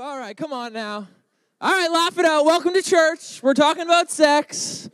[0.00, 1.08] All right, come on now.
[1.60, 2.44] All right, laugh it out.
[2.44, 3.42] Welcome to church.
[3.42, 4.88] We're talking about sex.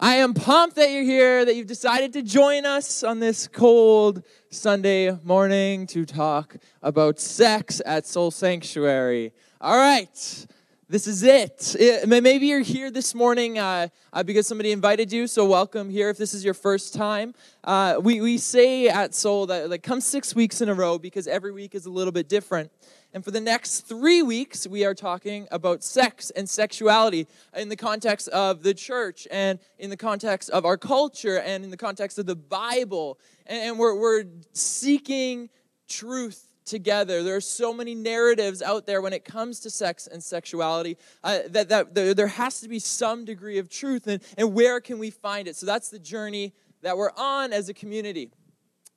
[0.00, 4.24] I am pumped that you're here, that you've decided to join us on this cold
[4.50, 9.32] Sunday morning to talk about sex at Soul Sanctuary.
[9.60, 10.46] All right,
[10.88, 11.76] this is it.
[11.78, 16.10] it maybe you're here this morning uh, uh, because somebody invited you, so welcome here.
[16.10, 20.00] If this is your first time, uh, we, we say at Soul that like come
[20.00, 22.72] six weeks in a row because every week is a little bit different.
[23.12, 27.76] And for the next three weeks, we are talking about sex and sexuality in the
[27.76, 32.18] context of the church and in the context of our culture and in the context
[32.18, 33.18] of the Bible.
[33.46, 35.48] And we're, we're seeking
[35.88, 37.22] truth together.
[37.22, 41.38] There are so many narratives out there when it comes to sex and sexuality uh,
[41.50, 44.06] that, that there has to be some degree of truth.
[44.08, 45.56] And, and where can we find it?
[45.56, 46.52] So that's the journey
[46.82, 48.30] that we're on as a community.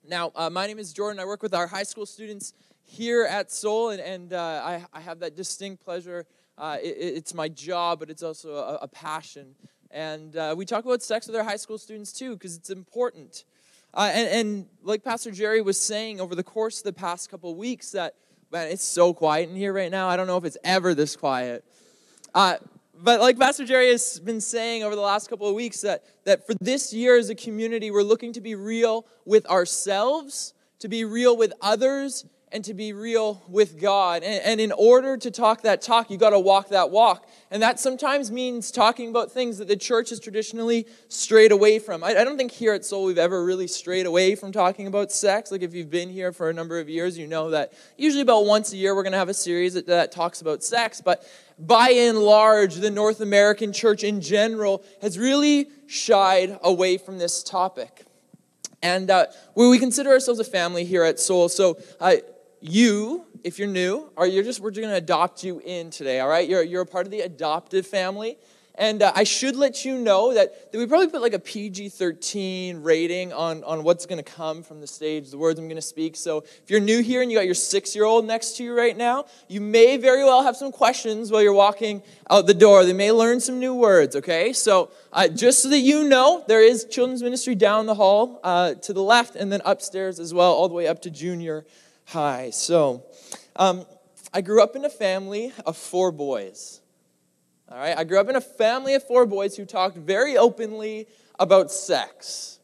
[0.06, 1.20] Now, uh, my name is Jordan.
[1.20, 2.52] I work with our high school students
[2.90, 6.26] here at Soul, and, and uh, I, I, have that distinct pleasure.
[6.58, 9.54] Uh, it, it's my job, but it's also a, a passion.
[9.92, 13.44] And uh, we talk about sex with our high school students too, because it's important.
[13.94, 17.54] Uh, and, and, like Pastor Jerry was saying over the course of the past couple
[17.54, 18.14] weeks, that
[18.50, 20.08] man, it's so quiet in here right now.
[20.08, 21.64] I don't know if it's ever this quiet.
[22.34, 22.56] Uh,
[23.02, 26.44] but like Pastor Jerry has been saying over the last couple of weeks, that, that
[26.46, 31.04] for this year as a community, we're looking to be real with ourselves, to be
[31.04, 34.22] real with others, and to be real with God.
[34.22, 37.28] And, and in order to talk that talk, you got to walk that walk.
[37.50, 42.02] And that sometimes means talking about things that the church has traditionally strayed away from.
[42.02, 45.12] I, I don't think here at Soul we've ever really strayed away from talking about
[45.12, 45.52] sex.
[45.52, 48.46] Like if you've been here for a number of years, you know that usually about
[48.46, 51.00] once a year we're going to have a series that, that talks about sex.
[51.00, 51.24] But
[51.56, 57.44] by and large, the North American church in general has really shied away from this
[57.44, 58.06] topic.
[58.82, 61.48] And uh, we consider ourselves a family here at Soul.
[61.48, 62.16] So uh,
[62.60, 66.20] you, if you're new, or you're just, we're just going to adopt you in today,
[66.20, 66.48] all right?
[66.48, 68.36] You're, you're a part of the adoptive family.
[68.76, 71.90] And uh, I should let you know that, that we probably put like a PG
[71.90, 75.76] 13 rating on, on what's going to come from the stage, the words I'm going
[75.76, 76.16] to speak.
[76.16, 78.74] So if you're new here and you got your six year old next to you
[78.74, 82.86] right now, you may very well have some questions while you're walking out the door.
[82.86, 84.54] They may learn some new words, okay?
[84.54, 88.74] So uh, just so that you know, there is children's ministry down the hall uh,
[88.74, 91.66] to the left and then upstairs as well, all the way up to junior
[92.10, 92.50] high.
[92.50, 93.04] So,
[93.56, 93.86] um,
[94.32, 96.80] I grew up in a family of four boys.
[97.68, 101.08] All right, I grew up in a family of four boys who talked very openly
[101.38, 102.58] about sex.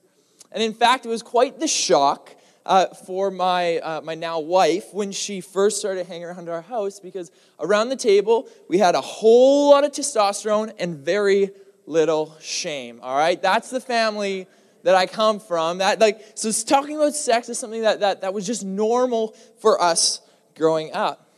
[0.52, 4.92] And in fact, it was quite the shock uh, for my, uh, my now wife
[4.92, 7.30] when she first started hanging around our house because
[7.60, 11.50] around the table we had a whole lot of testosterone and very
[11.86, 12.98] little shame.
[13.02, 14.46] All right, that's the family
[14.86, 15.78] that I come from.
[15.78, 19.82] That like so talking about sex is something that that, that was just normal for
[19.82, 20.20] us
[20.54, 21.28] growing up.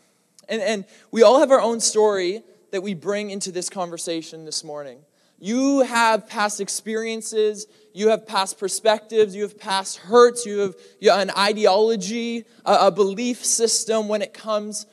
[0.51, 2.43] And and we all have our own story
[2.73, 4.99] that we bring into this conversation this morning.
[5.39, 11.11] You have past experiences, you have past perspectives, you have past hurts, you have, you
[11.11, 14.85] have an ideology, a, a belief system when it comes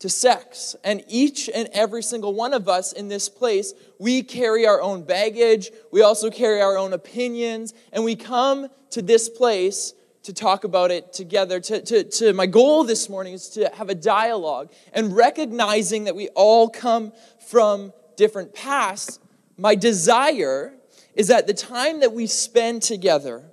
[0.00, 0.74] to sex.
[0.82, 5.04] And each and every single one of us in this place, we carry our own
[5.04, 10.64] baggage, we also carry our own opinions, and we come to this place to talk
[10.64, 11.60] about it together.
[11.60, 16.16] To, to, to, my goal this morning is to have a dialogue and recognizing that
[16.16, 17.12] we all come
[17.48, 19.18] from different pasts.
[19.56, 20.74] My desire
[21.14, 23.44] is that the time that we spend together,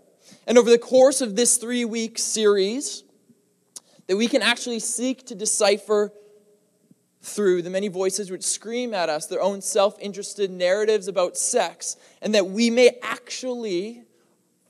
[0.45, 3.03] and over the course of this three week series,
[4.07, 6.13] that we can actually seek to decipher
[7.21, 11.97] through the many voices which scream at us their own self interested narratives about sex,
[12.21, 14.03] and that we may actually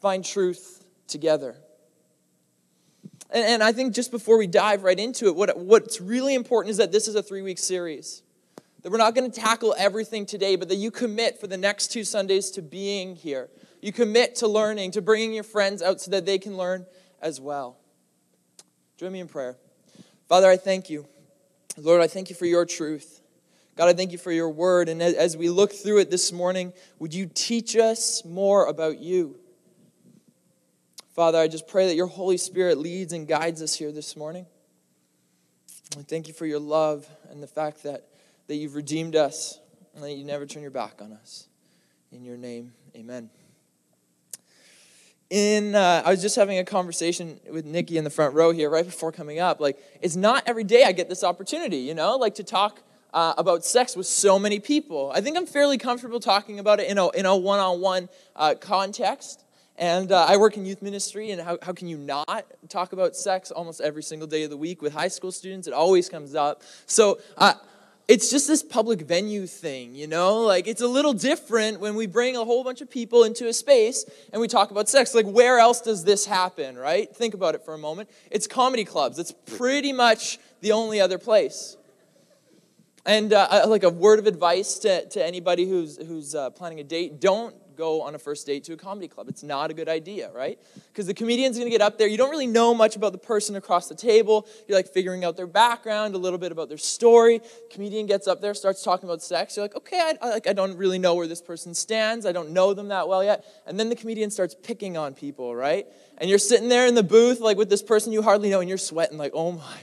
[0.01, 1.55] find truth together.
[3.29, 6.71] And, and I think just before we dive right into it, what, what's really important
[6.71, 8.23] is that this is a three week series.
[8.83, 11.87] That we're not going to tackle everything today, but that you commit for the next
[11.87, 13.49] two Sundays to being here.
[13.81, 16.85] You commit to learning, to bringing your friends out so that they can learn
[17.21, 17.77] as well.
[18.97, 19.57] Join me in prayer.
[20.27, 21.07] Father, I thank you.
[21.77, 23.21] Lord, I thank you for your truth.
[23.75, 24.89] God, I thank you for your word.
[24.89, 29.39] And as we look through it this morning, would you teach us more about you?
[31.13, 34.45] Father, I just pray that your Holy Spirit leads and guides us here this morning.
[35.97, 38.07] I thank you for your love and the fact that,
[38.47, 39.59] that you've redeemed us
[39.95, 41.47] and that you never turn your back on us.
[42.11, 43.29] In your name, amen
[45.29, 48.69] in uh, i was just having a conversation with nikki in the front row here
[48.69, 52.15] right before coming up like it's not every day i get this opportunity you know
[52.15, 52.81] like to talk
[53.13, 56.89] uh, about sex with so many people i think i'm fairly comfortable talking about it
[56.89, 59.43] in a, in a one-on-one uh, context
[59.77, 63.15] And uh, I work in youth ministry, and how, how can you not talk about
[63.15, 65.67] sex almost every single day of the week with high school students?
[65.67, 66.63] It always comes up.
[66.87, 67.53] So uh,
[68.07, 70.41] it's just this public venue thing, you know?
[70.41, 73.53] Like, it's a little different when we bring a whole bunch of people into a
[73.53, 75.13] space and we talk about sex.
[75.13, 77.13] Like, where else does this happen, right?
[77.13, 78.09] Think about it for a moment.
[78.31, 81.75] It's comedy clubs, it's pretty much the only other place.
[83.05, 86.83] And uh, like a word of advice to, to anybody who's, who's uh, planning a
[86.83, 89.29] date don't go on a first date to a comedy club.
[89.29, 90.59] It's not a good idea, right?
[90.87, 92.07] Because the comedian's gonna get up there.
[92.07, 94.47] You don't really know much about the person across the table.
[94.67, 97.41] You're like figuring out their background, a little bit about their story.
[97.71, 99.55] Comedian gets up there, starts talking about sex.
[99.55, 102.25] You're like, okay, I, I, like, I don't really know where this person stands.
[102.25, 103.45] I don't know them that well yet.
[103.65, 105.85] And then the comedian starts picking on people, right?
[106.17, 108.67] And you're sitting there in the booth, like with this person you hardly know, and
[108.67, 109.77] you're sweating, like, oh my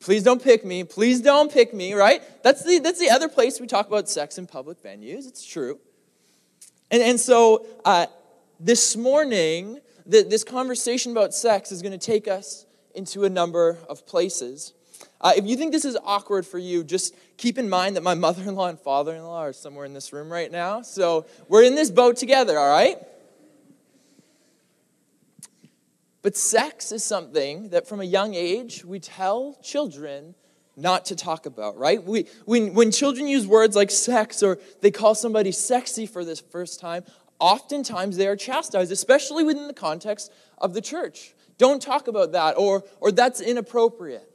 [0.00, 3.60] please don't pick me please don't pick me right that's the that's the other place
[3.60, 5.78] we talk about sex in public venues it's true
[6.90, 8.06] and, and so uh,
[8.60, 13.78] this morning, the, this conversation about sex is going to take us into a number
[13.88, 14.72] of places.
[15.20, 18.14] Uh, if you think this is awkward for you, just keep in mind that my
[18.26, 20.82] mother in law and father in law are somewhere in this room right now.
[20.82, 22.98] So we're in this boat together, all right?
[26.22, 30.34] But sex is something that from a young age we tell children
[30.76, 32.02] not to talk about, right?
[32.02, 36.36] We, when, when children use words like sex or they call somebody sexy for the
[36.36, 37.04] first time,
[37.38, 41.34] oftentimes they are chastised, especially within the context of the church.
[41.58, 44.30] Don't talk about that, or, or that's inappropriate.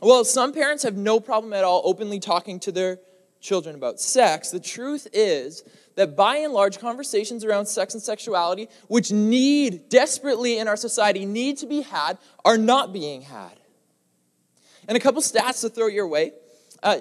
[0.00, 2.98] Well, some parents have no problem at all openly talking to their
[3.40, 4.50] children about sex.
[4.50, 5.62] The truth is
[5.96, 11.26] that by and large, conversations around sex and sexuality, which need desperately in our society,
[11.26, 12.16] need to be had,
[12.46, 13.59] are not being had.
[14.90, 16.32] And a couple stats to throw your way,
[16.82, 16.98] uh,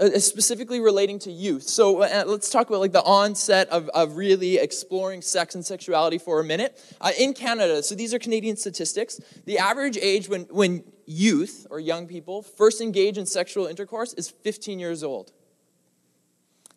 [0.00, 1.62] uh, specifically relating to youth.
[1.62, 6.18] So uh, let's talk about like the onset of, of really exploring sex and sexuality
[6.18, 6.76] for a minute.
[7.00, 11.78] Uh, in Canada, so these are Canadian statistics, the average age when, when youth or
[11.78, 15.30] young people first engage in sexual intercourse is 15 years old.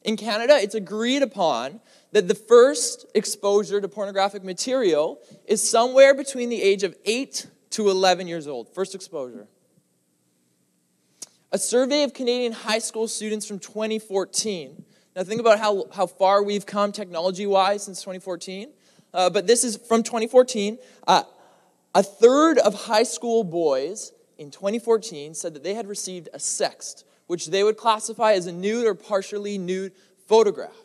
[0.04, 1.82] In Canada, it's agreed upon
[2.12, 5.18] that the first exposure to pornographic material
[5.48, 8.70] is somewhere between the age of 8 to 11 years old.
[8.76, 9.48] First exposure.
[11.56, 14.84] A survey of Canadian high school students from 2014.
[15.16, 18.74] Now, think about how, how far we've come technology wise since 2014.
[19.14, 20.78] Uh, but this is from 2014.
[21.08, 21.24] Uh,
[21.96, 27.06] a third of high school boys in 2014 said that they had received a sext,
[27.28, 29.94] which they would classify as a nude or partially nude
[30.28, 30.76] photograph.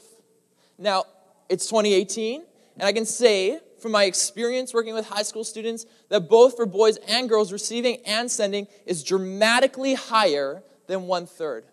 [0.79, 1.03] Now,
[1.49, 2.45] it's 2018,
[2.77, 6.67] and I can say from my experience working with high school students that both for
[6.67, 11.65] boys and girls, receiving and sending is dramatically higher than one third.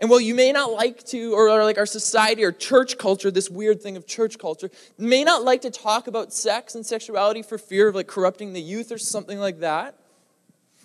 [0.00, 3.50] And while you may not like to, or, like our society or church culture, this
[3.50, 7.58] weird thing of church culture, may not like to talk about sex and sexuality for
[7.58, 9.94] fear of like corrupting the youth or something like that.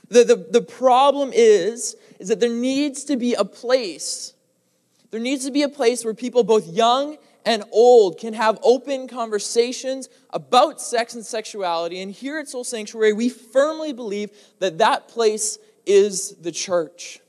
[0.09, 4.33] The, the, the problem is, is that there needs to be a place.
[5.11, 9.07] There needs to be a place where people, both young and old can have open
[9.07, 12.01] conversations about sex and sexuality.
[12.01, 17.19] And here at Soul Sanctuary, we firmly believe that that place is the church.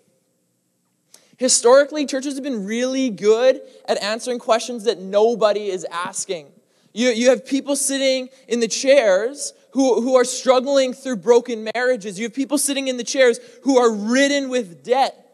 [1.36, 6.46] Historically, churches have been really good at answering questions that nobody is asking.
[6.94, 12.18] You, you have people sitting in the chairs who, who are struggling through broken marriages.
[12.18, 15.25] You have people sitting in the chairs who are ridden with debt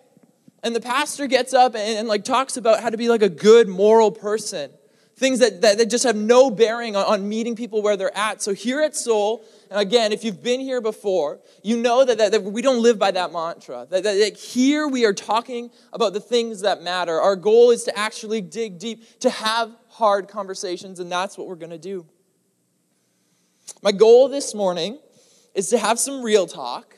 [0.63, 3.29] and the pastor gets up and, and, like talks about how to be like a
[3.29, 4.71] good moral person.
[5.17, 8.43] Things that, that, that just have no bearing on, on, meeting people where they're at.
[8.43, 12.33] So here at soul and again if you've been here before you know that, that,
[12.33, 13.87] that we don't live by that mantra.
[13.91, 17.21] That, that, that here we are talking about the things that matter.
[17.21, 21.57] Our goal is to actually dig deep to have hard conversations and that's what we're
[21.57, 22.07] going to do.
[23.83, 24.99] My goal this morning
[25.55, 26.97] is to have some real talk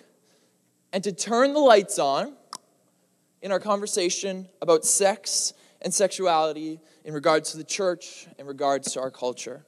[0.92, 2.34] and to turn the lights on
[3.44, 9.00] in our conversation about sex and sexuality in regards to the church, in regards to
[9.00, 9.66] our culture.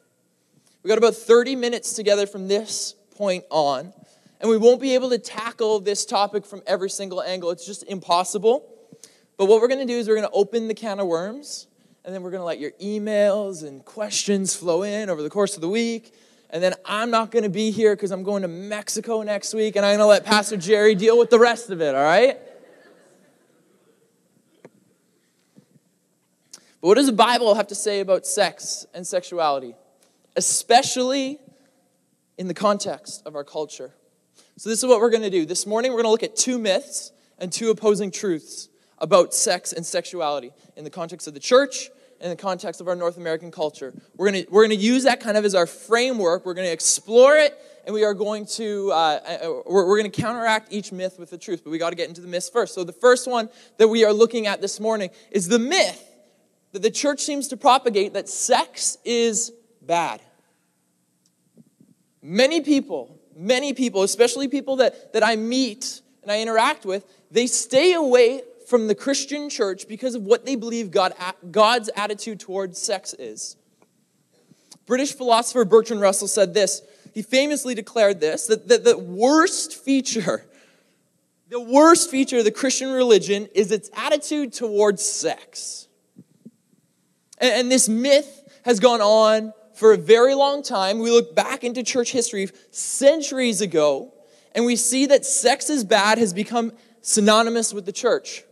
[0.82, 3.92] We got about 30 minutes together from this point on,
[4.40, 7.50] and we won't be able to tackle this topic from every single angle.
[7.50, 8.66] It's just impossible.
[9.36, 11.66] But what we're going to do is we're going to open the can of worms,
[12.02, 15.54] and then we're going to let your emails and questions flow in over the course
[15.54, 16.14] of the week.
[16.48, 19.76] And then I'm not going to be here because I'm going to Mexico next week,
[19.76, 22.38] and I'm going to let Pastor Jerry deal with the rest of it, all right?
[26.86, 29.74] What does the Bible have to say about sex and sexuality,
[30.36, 31.40] especially
[32.38, 33.92] in the context of our culture?
[34.56, 35.44] So, this is what we're going to do.
[35.44, 39.72] This morning, we're going to look at two myths and two opposing truths about sex
[39.72, 41.90] and sexuality in the context of the church
[42.20, 43.92] in the context of our North American culture.
[44.16, 46.46] We're going to we're to use that kind of as our framework.
[46.46, 50.08] We're going to explore it, and we are going to uh, uh we're, we're going
[50.08, 51.64] to counteract each myth with the truth.
[51.64, 52.74] But we got to get into the myths first.
[52.76, 56.12] So the first one that we are looking at this morning is the myth
[56.72, 60.20] that the church seems to propagate that sex is bad.
[62.22, 67.46] Many people, many people, especially people that, that I meet and I interact with, they
[67.46, 71.14] stay away from the Christian church because of what they believe God,
[71.50, 73.56] God's attitude towards sex is.
[74.86, 76.82] British philosopher Bertrand Russell said this.
[77.14, 80.44] He famously declared this that, that the worst feature,
[81.48, 85.88] the worst feature of the Christian religion is its attitude towards sex.
[87.38, 90.98] And, and this myth has gone on for a very long time.
[90.98, 94.12] We look back into church history centuries ago,
[94.54, 98.42] and we see that sex is bad has become synonymous with the church.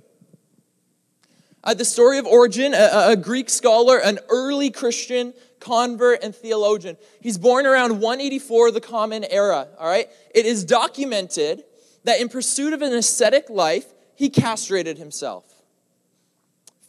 [1.65, 6.99] Uh, the story of Origen, a, a Greek scholar, an early Christian convert and theologian.
[7.23, 10.09] He's born around 184 the Common Era, all right?
[10.35, 11.65] It is documented
[12.05, 15.54] that in pursuit of an ascetic life, he castrated himself.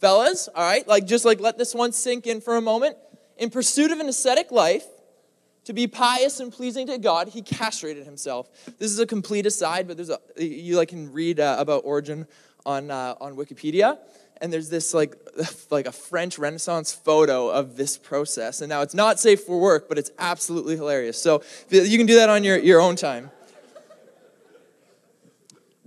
[0.00, 2.96] Fellas, all right, like just like let this one sink in for a moment.
[3.38, 4.84] In pursuit of an ascetic life,
[5.64, 8.48] to be pious and pleasing to God, he castrated himself.
[8.78, 12.26] This is a complete aside, but there's a you like can read uh, about Origen
[12.64, 13.98] on uh, on Wikipedia
[14.40, 15.16] and there's this like
[15.70, 18.60] like a French Renaissance photo of this process.
[18.60, 21.20] And now it's not safe for work, but it's absolutely hilarious.
[21.20, 23.30] So you can do that on your, your own time.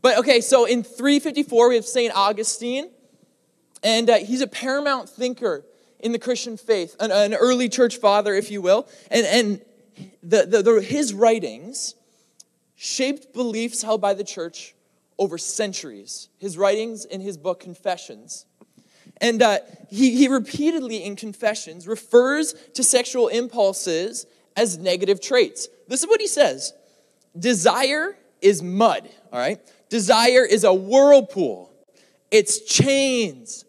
[0.01, 2.89] But okay, so in 354 we have Saint Augustine,
[3.83, 5.65] and uh, he's a paramount thinker
[5.99, 9.61] in the Christian faith, an, an early church father, if you will, and and
[10.23, 11.95] the, the, the, his writings
[12.75, 14.73] shaped beliefs held by the church
[15.17, 16.29] over centuries.
[16.37, 18.45] His writings in his book, Confessions.
[19.21, 19.59] And uh,
[19.89, 25.67] he, he repeatedly, in Confessions, refers to sexual impulses as negative traits.
[25.87, 26.73] This is what he says
[27.37, 29.59] Desire is mud, all right?
[29.89, 31.71] Desire is a whirlpool,
[32.31, 33.65] it's chains,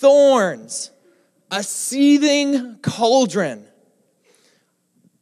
[0.00, 0.90] thorns,
[1.50, 3.66] a seething cauldron,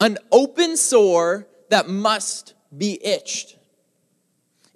[0.00, 3.56] an open sore that must be itched.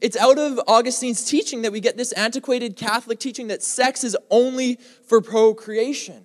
[0.01, 4.17] It's out of Augustine's teaching that we get this antiquated Catholic teaching that sex is
[4.29, 6.25] only for procreation.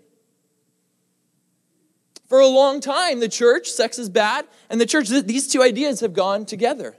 [2.27, 5.99] For a long time, the church, sex is bad, and the church, these two ideas
[5.99, 6.97] have gone together.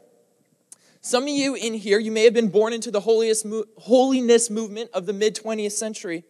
[1.00, 5.06] Some of you in here, you may have been born into the holiness movement of
[5.06, 6.24] the mid 20th century.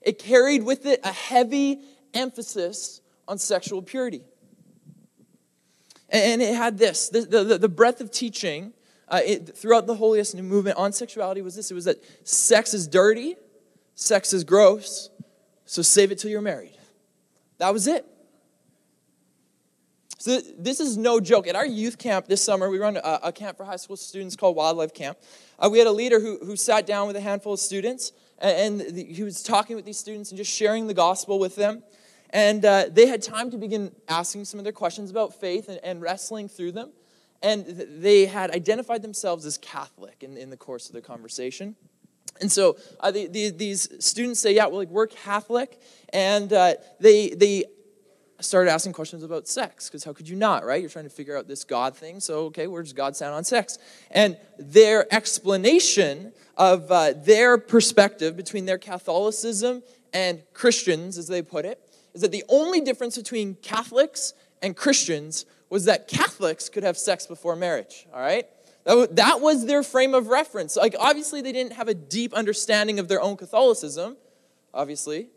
[0.00, 1.82] It carried with it a heavy
[2.14, 4.22] emphasis on sexual purity.
[6.08, 8.72] And it had this the, the, the breadth of teaching
[9.08, 12.86] uh, it, throughout the holiness movement on sexuality was this it was that sex is
[12.86, 13.36] dirty,
[13.94, 15.10] sex is gross,
[15.66, 16.76] so save it till you're married.
[17.58, 18.06] That was it.
[20.18, 21.46] So this is no joke.
[21.46, 24.36] At our youth camp this summer, we run a, a camp for high school students
[24.36, 25.16] called Wildlife Camp.
[25.58, 28.80] Uh, we had a leader who, who sat down with a handful of students, and,
[28.96, 31.82] he was talking with these students and just sharing the gospel with them.
[32.30, 35.80] And uh, they had time to begin asking some of their questions about faith and,
[35.82, 36.92] and wrestling through them.
[37.42, 41.74] And they had identified themselves as Catholic in, in the course of the conversation.
[42.40, 45.80] And so uh, the, the, these students say, yeah, well, like, we're Catholic.
[46.12, 47.64] And uh, they, they
[48.40, 50.80] started asking questions about sex, because how could you not, right?
[50.80, 52.20] You're trying to figure out this God thing.
[52.20, 53.78] So, okay, where does God stand on sex?
[54.10, 59.82] And their explanation of uh, their perspective between their Catholicism
[60.12, 61.80] and Christians, as they put it,
[62.14, 67.26] is that the only difference between Catholics and Christians was that Catholics could have sex
[67.26, 68.46] before marriage, all right?
[68.84, 70.74] That was their frame of reference.
[70.74, 74.16] Like, obviously, they didn't have a deep understanding of their own Catholicism,
[74.74, 75.28] obviously.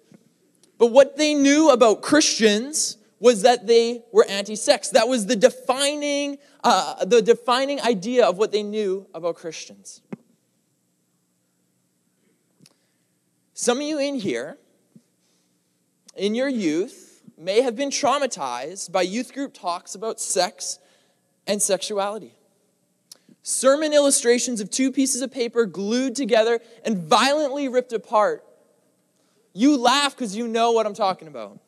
[0.77, 4.89] But what they knew about Christians was that they were anti-sex.
[4.89, 10.01] That was the defining, uh, the defining idea of what they knew about Christians.
[13.53, 14.57] Some of you in here,
[16.17, 20.79] in your youth, may have been traumatized by youth group talks about sex
[21.47, 22.33] and sexuality.
[23.41, 28.43] Sermon illustrations of two pieces of paper glued together and violently ripped apart.
[29.53, 31.59] You laugh because you know what I'm talking about.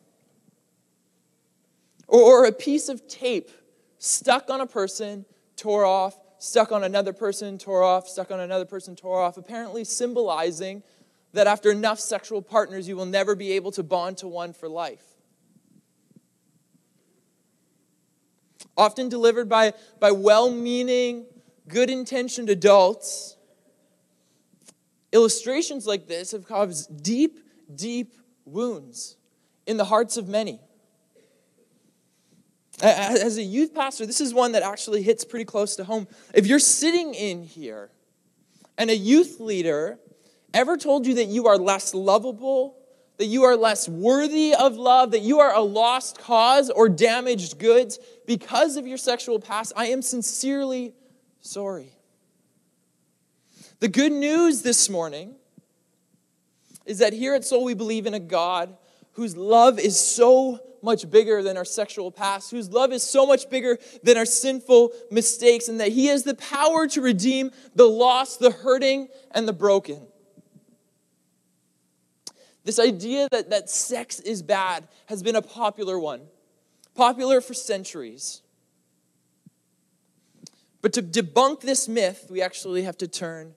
[2.08, 3.52] Or, or a piece of tape
[3.98, 5.26] stuck on a person,
[5.56, 9.84] tore off, stuck on another person, tore off, stuck on another person, tore off, apparently
[9.84, 10.84] symbolizing
[11.34, 14.70] that after enough sexual partners, you will never be able to bond to one for
[14.70, 15.16] life.
[18.78, 21.26] often delivered by, by well meaning,
[21.68, 23.38] good intentioned adults.
[25.12, 27.40] Illustrations like this have caused deep,
[27.74, 28.14] deep
[28.46, 29.18] wounds
[29.66, 30.60] in the hearts of many.
[32.82, 36.08] As a youth pastor, this is one that actually hits pretty close to home.
[36.34, 37.90] If you're sitting in here
[38.78, 39.98] and a youth leader
[40.54, 42.78] ever told you that you are less lovable,
[43.18, 47.60] that you are less worthy of love, that you are a lost cause or damaged
[47.60, 50.94] goods because of your sexual past, I am sincerely
[51.40, 51.94] sorry.
[53.80, 55.36] The good news this morning
[56.86, 58.76] is that here at Soul we believe in a God
[59.14, 63.50] whose love is so much bigger than our sexual past, whose love is so much
[63.50, 68.40] bigger than our sinful mistakes, and that He has the power to redeem the lost,
[68.40, 70.06] the hurting, and the broken.
[72.64, 76.22] This idea that, that sex is bad has been a popular one,
[76.94, 78.42] popular for centuries.
[80.82, 83.56] But to debunk this myth, we actually have to turn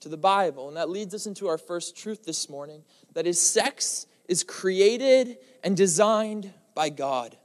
[0.00, 0.68] to the Bible.
[0.68, 2.82] And that leads us into our first truth this morning
[3.14, 7.36] that is, sex is created and designed by God.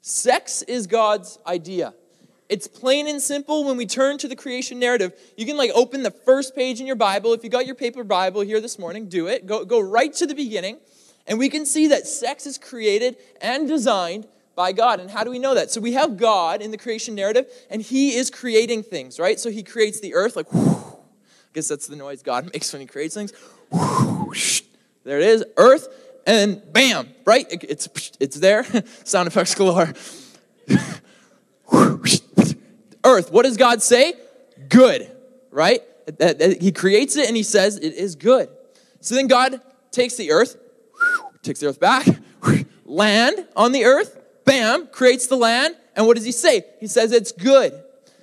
[0.00, 1.94] Sex is God's idea.
[2.48, 5.14] It's plain and simple when we turn to the creation narrative.
[5.36, 7.32] You can like open the first page in your Bible.
[7.32, 9.46] If you got your paper Bible here this morning, do it.
[9.46, 10.78] Go, go right to the beginning.
[11.26, 15.00] And we can see that sex is created and designed by God.
[15.00, 15.70] And how do we know that?
[15.70, 19.40] So we have God in the creation narrative, and He is creating things, right?
[19.40, 21.03] So He creates the earth, like, whoosh, I
[21.54, 23.32] guess that's the noise God makes when He creates things.
[25.04, 25.88] There it is, earth,
[26.26, 27.46] and bam, right?
[27.50, 27.88] It's,
[28.20, 28.64] it's there.
[29.04, 29.92] Sound effects galore.
[33.04, 34.14] earth, what does God say?
[34.68, 35.10] Good,
[35.50, 35.82] right?
[36.60, 38.48] He creates it and He says it is good.
[39.00, 40.56] So then God takes the earth,
[41.42, 42.06] takes the earth back,
[42.84, 45.76] land on the earth, bam, creates the land.
[45.94, 46.64] And what does He say?
[46.80, 47.80] He says it's good.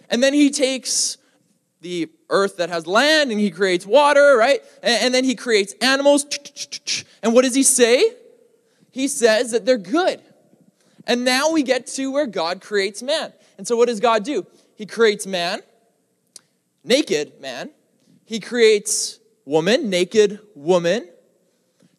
[0.09, 1.17] And then He takes
[1.81, 4.61] the earth that has land and he creates water, right?
[4.81, 6.25] And, then he creates animals.
[7.21, 8.13] And what does he say?
[8.91, 10.21] He says that they're good.
[11.07, 13.33] And now we get to where God creates man.
[13.57, 14.45] And so what does God do?
[14.75, 15.61] He creates man,
[16.83, 17.71] naked man.
[18.25, 21.09] He creates woman, naked woman.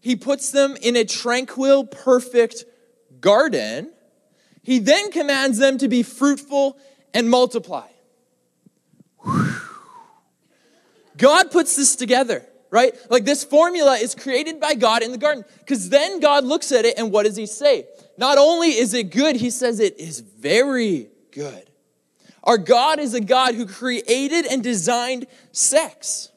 [0.01, 2.65] He puts them in a tranquil, perfect
[3.21, 3.93] garden.
[4.63, 6.79] He then commands them to be fruitful
[7.13, 7.87] and multiply.
[11.23, 12.97] God puts this together, right?
[13.09, 15.45] Like this formula is created by God in the garden.
[15.61, 17.87] Because then God looks at it and what does he say?
[18.19, 21.71] Not only is it good, he says it is very good.
[22.43, 26.31] Our God is a God who created and designed sex.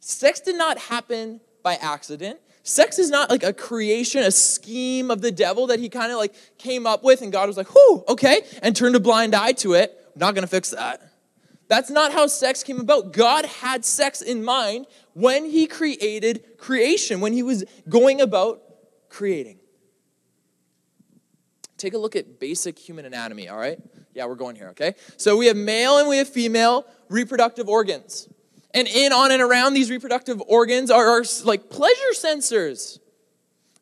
[0.00, 2.40] Sex did not happen by accident.
[2.64, 6.18] Sex is not like a creation, a scheme of the devil that he kind of
[6.18, 9.52] like came up with and God was like, whew, okay, and turned a blind eye
[9.52, 9.96] to it.
[10.16, 11.05] I'm not gonna fix that.
[11.68, 13.12] That's not how sex came about.
[13.12, 18.62] God had sex in mind when He created creation, when He was going about
[19.08, 19.58] creating.
[21.76, 23.78] Take a look at basic human anatomy, all right?
[24.14, 24.94] Yeah, we're going here, okay?
[25.16, 28.28] So we have male and we have female reproductive organs.
[28.72, 32.98] And in, on, and around these reproductive organs are, are like pleasure sensors.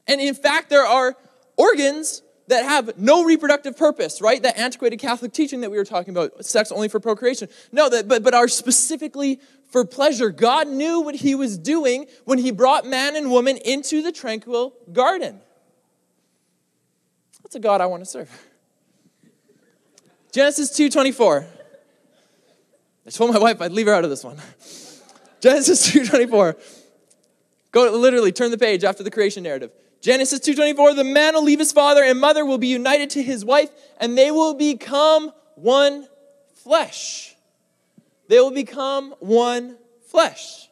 [0.06, 1.16] And in fact, there are
[1.56, 4.42] organs that have no reproductive purpose, right?
[4.42, 7.48] That antiquated Catholic teaching that we were talking about, sex only for procreation.
[7.72, 10.30] No, that, but, but are specifically for pleasure.
[10.30, 14.74] God knew what he was doing when he brought man and woman into the tranquil
[14.92, 15.40] garden.
[17.42, 18.30] That's a God I want to serve.
[20.32, 21.46] Genesis 2.24.
[23.06, 24.38] I told my wife I'd leave her out of this one.
[25.40, 26.56] Genesis 2.24.
[27.70, 29.70] Go literally turn the page after the creation narrative.
[30.04, 33.42] Genesis 2:24 the man will leave his father and mother will be united to his
[33.42, 36.06] wife and they will become one
[36.52, 37.34] flesh.
[38.28, 40.68] They will become one flesh.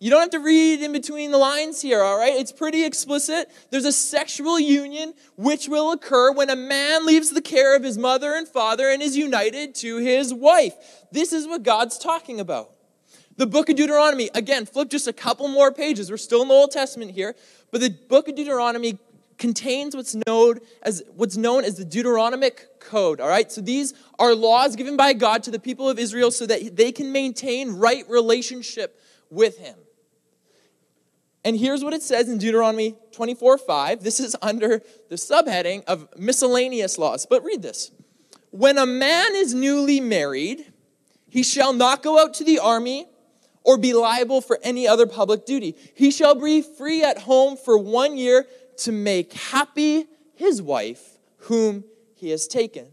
[0.00, 2.34] You don't have to read in between the lines here, all right?
[2.34, 3.48] It's pretty explicit.
[3.70, 7.98] There's a sexual union which will occur when a man leaves the care of his
[7.98, 10.74] mother and father and is united to his wife.
[11.12, 12.72] This is what God's talking about.
[13.40, 16.10] The book of Deuteronomy, again, flip just a couple more pages.
[16.10, 17.34] We're still in the Old Testament here.
[17.70, 18.98] But the book of Deuteronomy
[19.38, 23.50] contains what's known as what's known as the Deuteronomic code, all right?
[23.50, 26.92] So these are laws given by God to the people of Israel so that they
[26.92, 29.76] can maintain right relationship with him.
[31.44, 34.02] And here's what it says in Deuteronomy 24 5.
[34.02, 37.26] This is under the subheading of miscellaneous laws.
[37.28, 37.90] But read this.
[38.50, 40.72] When a man is newly married,
[41.28, 43.06] he shall not go out to the army
[43.62, 45.76] or be liable for any other public duty.
[45.94, 48.46] He shall be free at home for one year
[48.78, 52.88] to make happy his wife, whom he has taken.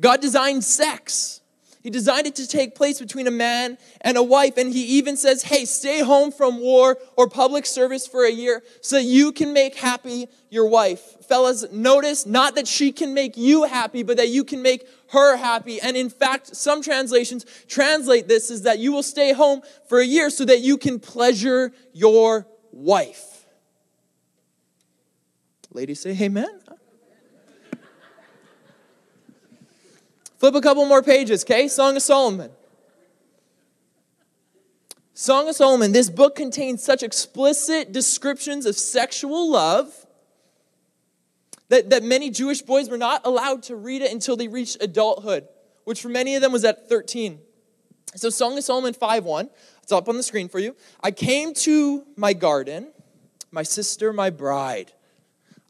[0.00, 1.40] God designed sex.
[1.88, 4.58] He designed it to take place between a man and a wife.
[4.58, 8.62] And he even says, hey, stay home from war or public service for a year
[8.82, 11.00] so that you can make happy your wife.
[11.26, 15.38] Fellas, notice not that she can make you happy, but that you can make her
[15.38, 15.80] happy.
[15.80, 20.04] And in fact, some translations translate this as that you will stay home for a
[20.04, 23.46] year so that you can pleasure your wife.
[25.72, 26.57] Ladies say amen.
[30.38, 31.68] Flip a couple more pages, okay?
[31.68, 32.50] Song of Solomon.
[35.14, 40.06] Song of Solomon, this book contains such explicit descriptions of sexual love
[41.70, 45.48] that, that many Jewish boys were not allowed to read it until they reached adulthood,
[45.84, 47.40] which for many of them was at 13.
[48.14, 49.50] So Song of Solomon 5.1,
[49.82, 50.76] it's up on the screen for you.
[51.02, 52.92] I came to my garden,
[53.50, 54.92] my sister, my bride.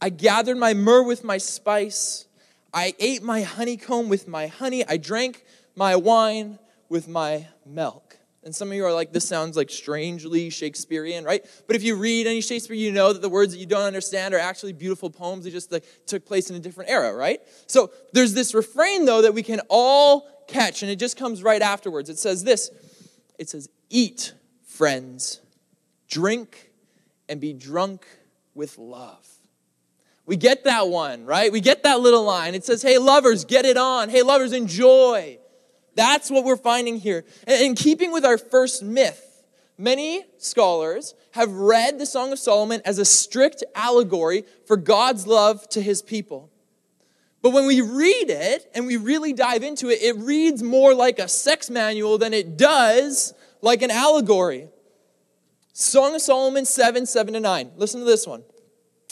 [0.01, 2.28] I gathered my myrrh with my spice.
[2.73, 4.87] I ate my honeycomb with my honey.
[4.87, 8.19] I drank my wine with my milk.
[8.45, 11.45] And some of you are like, this sounds like strangely Shakespearean, right?
[11.67, 14.33] But if you read any Shakespeare, you know that the words that you don't understand
[14.33, 15.45] are actually beautiful poems.
[15.45, 17.41] They just like, took place in a different era, right?
[17.67, 21.61] So there's this refrain, though, that we can all catch, and it just comes right
[21.61, 22.09] afterwards.
[22.09, 22.71] It says this
[23.39, 24.33] It says, Eat,
[24.67, 25.41] friends,
[26.09, 26.71] drink,
[27.29, 28.07] and be drunk
[28.55, 29.29] with love.
[30.29, 31.51] We get that one, right?
[31.51, 32.55] We get that little line.
[32.55, 34.11] It says, Hey, lovers, get it on.
[34.11, 35.39] Hey, lovers, enjoy.
[35.95, 37.25] That's what we're finding here.
[37.47, 39.43] And in keeping with our first myth,
[39.79, 45.67] many scholars have read the Song of Solomon as a strict allegory for God's love
[45.71, 46.51] to his people.
[47.41, 51.19] But when we read it and we really dive into it, it reads more like
[51.19, 54.69] a sex manual than it does like an allegory.
[55.73, 57.71] Song of Solomon 7 7 to 9.
[57.79, 58.43] Listen to this one.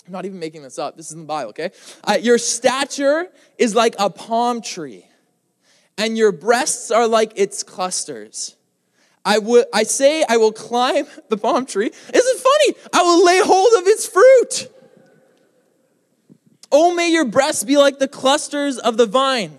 [0.07, 0.97] I'm not even making this up.
[0.97, 1.71] This is in the Bible, okay?
[2.05, 5.05] Uh, your stature is like a palm tree,
[5.99, 8.57] and your breasts are like its clusters.
[9.25, 11.91] I, would, I say I will climb the palm tree.
[12.15, 12.75] Isn't funny?
[12.93, 14.73] I will lay hold of its fruit.
[16.71, 19.59] Oh, may your breasts be like the clusters of the vine,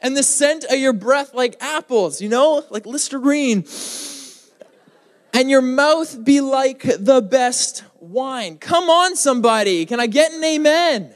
[0.00, 3.66] and the scent of your breath like apples, you know, like Listerine.
[5.34, 8.58] And your mouth be like the best wine.
[8.58, 9.86] Come on, somebody.
[9.86, 11.14] Can I get an amen?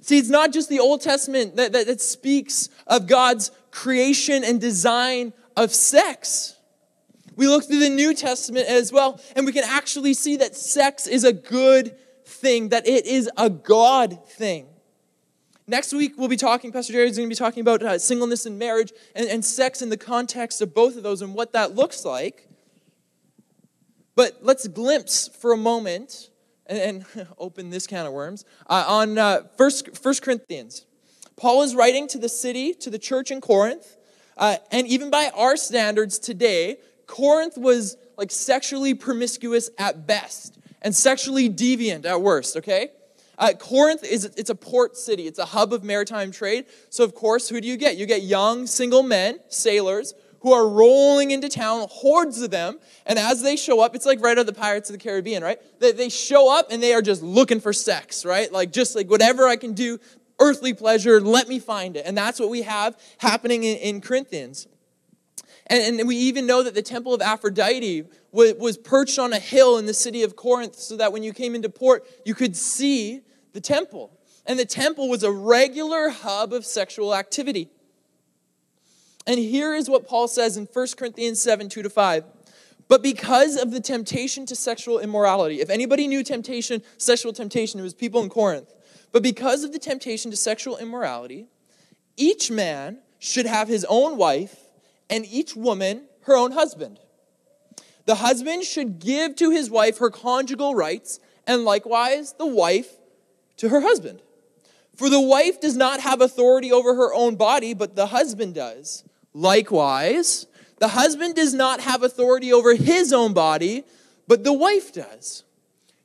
[0.00, 4.60] See, it's not just the Old Testament that, that, that speaks of God's creation and
[4.60, 6.56] design of sex.
[7.36, 11.06] We look through the New Testament as well, and we can actually see that sex
[11.06, 14.66] is a good thing, that it is a God thing.
[15.66, 18.44] Next week, we'll be talking, Pastor Jerry is going to be talking about uh, singleness
[18.44, 21.74] and marriage and, and sex in the context of both of those and what that
[21.74, 22.48] looks like.
[24.16, 26.30] But let's glimpse for a moment
[26.66, 30.86] and, and open this can of worms uh, on uh, First, First Corinthians.
[31.36, 33.96] Paul is writing to the city, to the church in Corinth,
[34.36, 40.94] uh, and even by our standards today, Corinth was like sexually promiscuous at best and
[40.94, 42.90] sexually deviant at worst, okay?
[43.36, 45.26] Uh, Corinth is it's a port city.
[45.26, 46.66] It's a hub of maritime trade.
[46.88, 47.96] So of course, who do you get?
[47.96, 52.78] You get young single men, sailors who are rolling into town, hordes of them.
[53.06, 55.42] And as they show up, it's like right out of the Pirates of the Caribbean,
[55.42, 55.58] right?
[55.80, 58.52] They, they show up and they are just looking for sex, right?
[58.52, 59.98] Like just like whatever I can do,
[60.38, 62.04] earthly pleasure, let me find it.
[62.04, 64.68] And that's what we have happening in, in Corinthians.
[65.68, 69.38] And, and, we even know that the temple of Aphrodite was, was perched on a
[69.38, 72.54] hill in the city of Corinth so that when you came into port, you could
[72.54, 73.22] see
[73.54, 74.12] the temple.
[74.44, 77.70] And the temple was a regular hub of sexual activity.
[79.26, 82.24] And here is what Paul says in 1 Corinthians 7 2 to 5.
[82.88, 87.82] But because of the temptation to sexual immorality, if anybody knew temptation, sexual temptation, it
[87.82, 88.74] was people in Corinth.
[89.10, 91.46] But because of the temptation to sexual immorality,
[92.16, 94.56] each man should have his own wife,
[95.08, 96.98] and each woman her own husband.
[98.06, 102.96] The husband should give to his wife her conjugal rights, and likewise the wife
[103.56, 104.20] to her husband.
[104.94, 109.04] For the wife does not have authority over her own body, but the husband does.
[109.34, 110.46] Likewise,
[110.78, 113.84] the husband does not have authority over his own body,
[114.28, 115.42] but the wife does.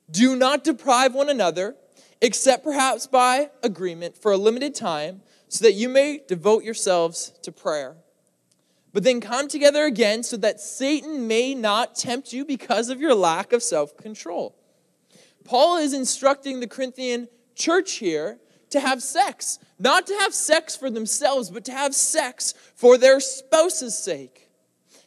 [0.10, 1.76] Do not deprive one another,
[2.22, 7.52] except perhaps by agreement for a limited time, so that you may devote yourselves to
[7.52, 7.96] prayer.
[8.92, 13.14] But then come together again so that Satan may not tempt you because of your
[13.14, 14.56] lack of self control.
[15.44, 18.40] Paul is instructing the Corinthian church here
[18.72, 19.60] to have sex.
[19.78, 24.50] Not to have sex for themselves, but to have sex for their spouse's sake.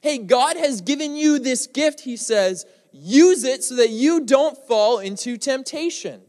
[0.01, 2.67] Hey, God has given you this gift, he says.
[2.93, 6.21] Use it so that you don't fall into temptation.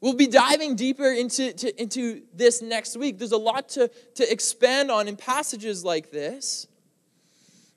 [0.00, 3.18] We'll be diving deeper into, to, into this next week.
[3.18, 6.66] There's a lot to, to expand on in passages like this.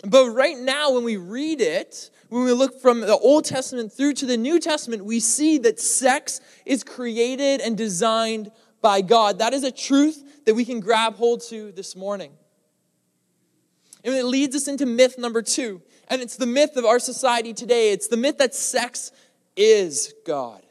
[0.03, 4.13] But right now, when we read it, when we look from the Old Testament through
[4.15, 9.39] to the New Testament, we see that sex is created and designed by God.
[9.39, 12.31] That is a truth that we can grab hold to this morning.
[14.03, 15.81] And it leads us into myth number two.
[16.09, 17.91] And it's the myth of our society today.
[17.91, 19.11] It's the myth that sex
[19.55, 20.61] is God.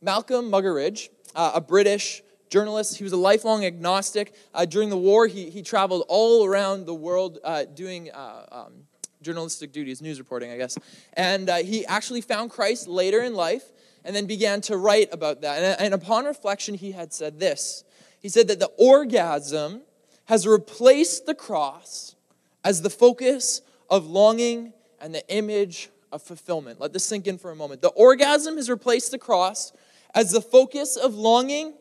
[0.00, 4.34] Malcolm Muggeridge, uh, a British journalist, he was a lifelong agnostic.
[4.54, 8.72] Uh, during the war, he, he traveled all around the world uh, doing uh, um,
[9.22, 10.76] journalistic duties, news reporting, I guess.
[11.14, 13.64] And uh, he actually found Christ later in life
[14.04, 15.62] and then began to write about that.
[15.62, 17.84] And, and upon reflection, he had said this
[18.20, 19.82] He said that the orgasm
[20.26, 22.14] has replaced the cross
[22.64, 26.80] as the focus of longing and the image of fulfillment.
[26.80, 27.82] Let this sink in for a moment.
[27.82, 29.72] The orgasm has replaced the cross
[30.14, 31.74] as the focus of longing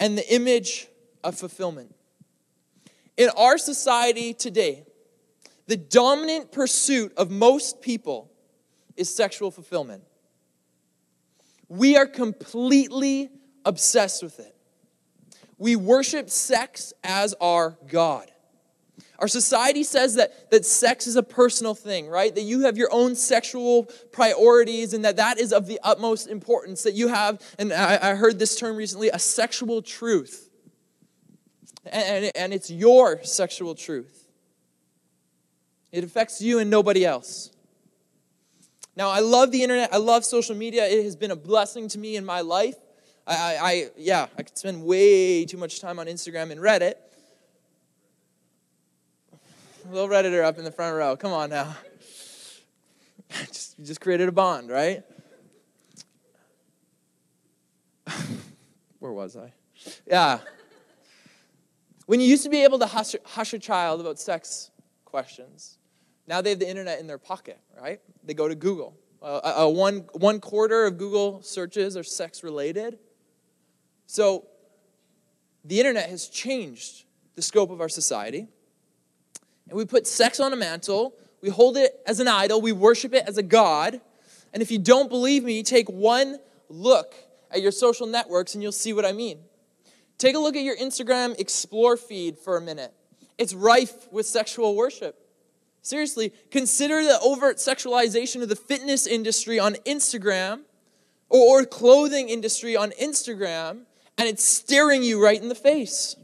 [0.00, 0.88] and the image
[1.22, 1.94] of fulfillment.
[3.16, 4.84] In our society today,
[5.72, 8.30] the dominant pursuit of most people
[8.94, 10.02] is sexual fulfillment.
[11.66, 13.30] We are completely
[13.64, 14.54] obsessed with it.
[15.56, 18.30] We worship sex as our God.
[19.18, 22.34] Our society says that, that sex is a personal thing, right?
[22.34, 26.82] That you have your own sexual priorities and that that is of the utmost importance.
[26.82, 30.50] That you have, and I, I heard this term recently, a sexual truth.
[31.86, 34.21] And, and, and it's your sexual truth.
[35.92, 37.50] It affects you and nobody else.
[38.96, 39.92] Now, I love the internet.
[39.92, 40.86] I love social media.
[40.86, 42.76] It has been a blessing to me in my life.
[43.26, 46.94] I, I, I yeah, I could spend way too much time on Instagram and Reddit
[49.92, 51.16] little Redditor up in the front row.
[51.16, 51.76] Come on now.
[53.46, 55.02] just, just created a bond, right?
[58.98, 59.52] Where was I?
[60.06, 60.38] Yeah.
[62.06, 64.70] When you used to be able to hush, hush a child about sex
[65.04, 65.78] questions,
[66.26, 68.00] now they have the internet in their pocket, right?
[68.24, 68.96] They go to Google.
[69.20, 72.98] Uh, a one, one quarter of Google searches are sex related.
[74.06, 74.46] So
[75.64, 77.04] the internet has changed
[77.34, 78.48] the scope of our society
[79.68, 81.14] and we put sex on a mantle.
[81.40, 82.60] We hold it as an idol.
[82.60, 84.00] We worship it as a god.
[84.52, 87.14] And if you don't believe me, take one look
[87.50, 89.38] at your social networks and you'll see what I mean.
[90.18, 92.92] Take a look at your Instagram Explore feed for a minute.
[93.38, 95.18] It's rife with sexual worship.
[95.82, 100.60] Seriously, consider the overt sexualization of the fitness industry on Instagram
[101.28, 103.80] or, or clothing industry on Instagram,
[104.16, 106.14] and it's staring you right in the face.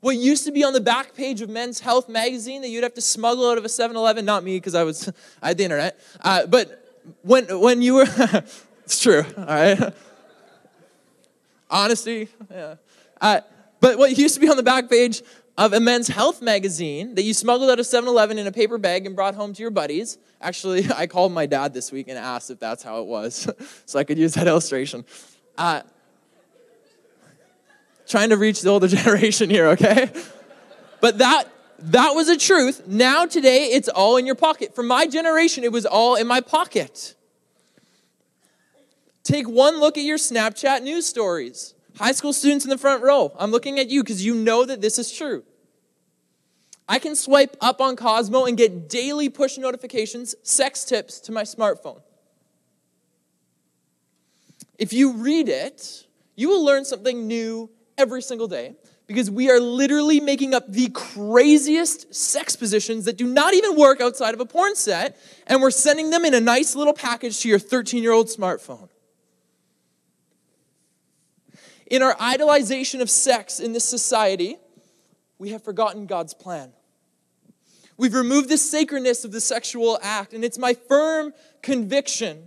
[0.00, 2.94] What used to be on the back page of Men's Health magazine that you'd have
[2.94, 5.08] to smuggle out of a 7-Eleven, not me because I was
[5.42, 6.84] I had the internet, uh, but
[7.22, 8.06] when when you were,
[8.84, 9.94] it's true, all right.
[11.68, 12.76] Honesty, yeah.
[13.20, 13.40] Uh,
[13.80, 15.22] but what used to be on the back page
[15.58, 19.06] of a Men's Health magazine that you smuggled out of 7-Eleven in a paper bag
[19.06, 20.16] and brought home to your buddies.
[20.40, 23.50] Actually, I called my dad this week and asked if that's how it was,
[23.84, 25.04] so I could use that illustration.
[25.58, 25.82] Uh,
[28.06, 30.10] trying to reach the older generation here, okay?
[31.00, 31.44] But that
[31.80, 32.88] that was a truth.
[32.88, 34.74] Now today it's all in your pocket.
[34.74, 37.14] For my generation it was all in my pocket.
[39.22, 41.74] Take one look at your Snapchat news stories.
[41.98, 44.80] High school students in the front row, I'm looking at you because you know that
[44.80, 45.42] this is true.
[46.88, 51.42] I can swipe up on Cosmo and get daily push notifications, sex tips to my
[51.42, 52.00] smartphone.
[54.78, 56.06] If you read it,
[56.36, 58.76] you will learn something new every single day
[59.08, 64.00] because we are literally making up the craziest sex positions that do not even work
[64.00, 67.48] outside of a porn set, and we're sending them in a nice little package to
[67.48, 68.88] your 13 year old smartphone.
[71.90, 74.58] In our idolization of sex in this society,
[75.38, 76.72] we have forgotten God's plan.
[77.96, 82.44] We've removed the sacredness of the sexual act, and it's my firm conviction,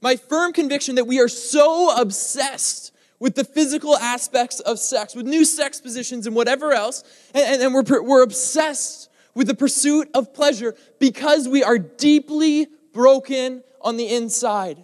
[0.00, 5.26] my firm conviction that we are so obsessed with the physical aspects of sex, with
[5.26, 7.02] new sex positions and whatever else.
[7.34, 13.64] And, and, we're, we're obsessed with the pursuit of pleasure because we are deeply broken
[13.80, 14.78] on the inside.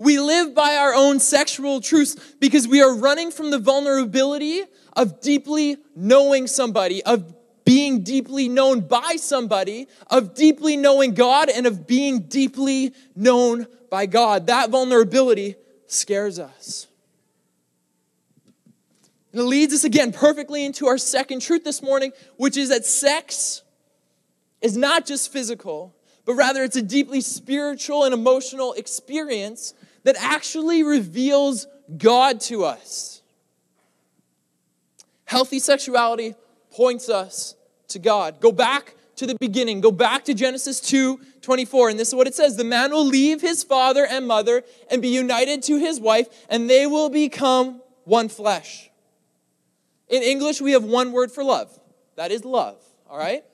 [0.00, 4.62] We live by our own sexual truths because we are running from the vulnerability
[4.94, 7.34] of deeply knowing somebody, of
[7.66, 14.06] being deeply known by somebody, of deeply knowing God, and of being deeply known by
[14.06, 14.46] God.
[14.46, 16.86] That vulnerability scares us.
[19.32, 22.86] And it leads us again perfectly into our second truth this morning, which is that
[22.86, 23.62] sex
[24.62, 30.82] is not just physical, but rather it's a deeply spiritual and emotional experience that actually
[30.82, 33.22] reveals God to us.
[35.24, 36.34] Healthy sexuality
[36.70, 37.54] points us
[37.88, 38.40] to God.
[38.40, 39.80] Go back to the beginning.
[39.80, 43.06] Go back to Genesis 2 24, and this is what it says The man will
[43.06, 47.80] leave his father and mother and be united to his wife, and they will become
[48.04, 48.90] one flesh.
[50.08, 51.78] In English, we have one word for love
[52.16, 52.76] that is love,
[53.08, 53.44] all right?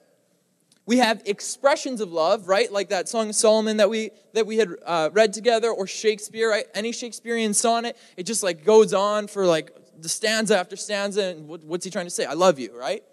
[0.87, 2.71] We have expressions of love, right?
[2.71, 6.65] Like that song Solomon that we that we had uh, read together, or Shakespeare, right?
[6.73, 11.47] Any Shakespearean sonnet, it just like goes on for like the stanza after stanza, and
[11.49, 12.23] what, what's he trying to say?
[12.23, 13.03] I love you, right?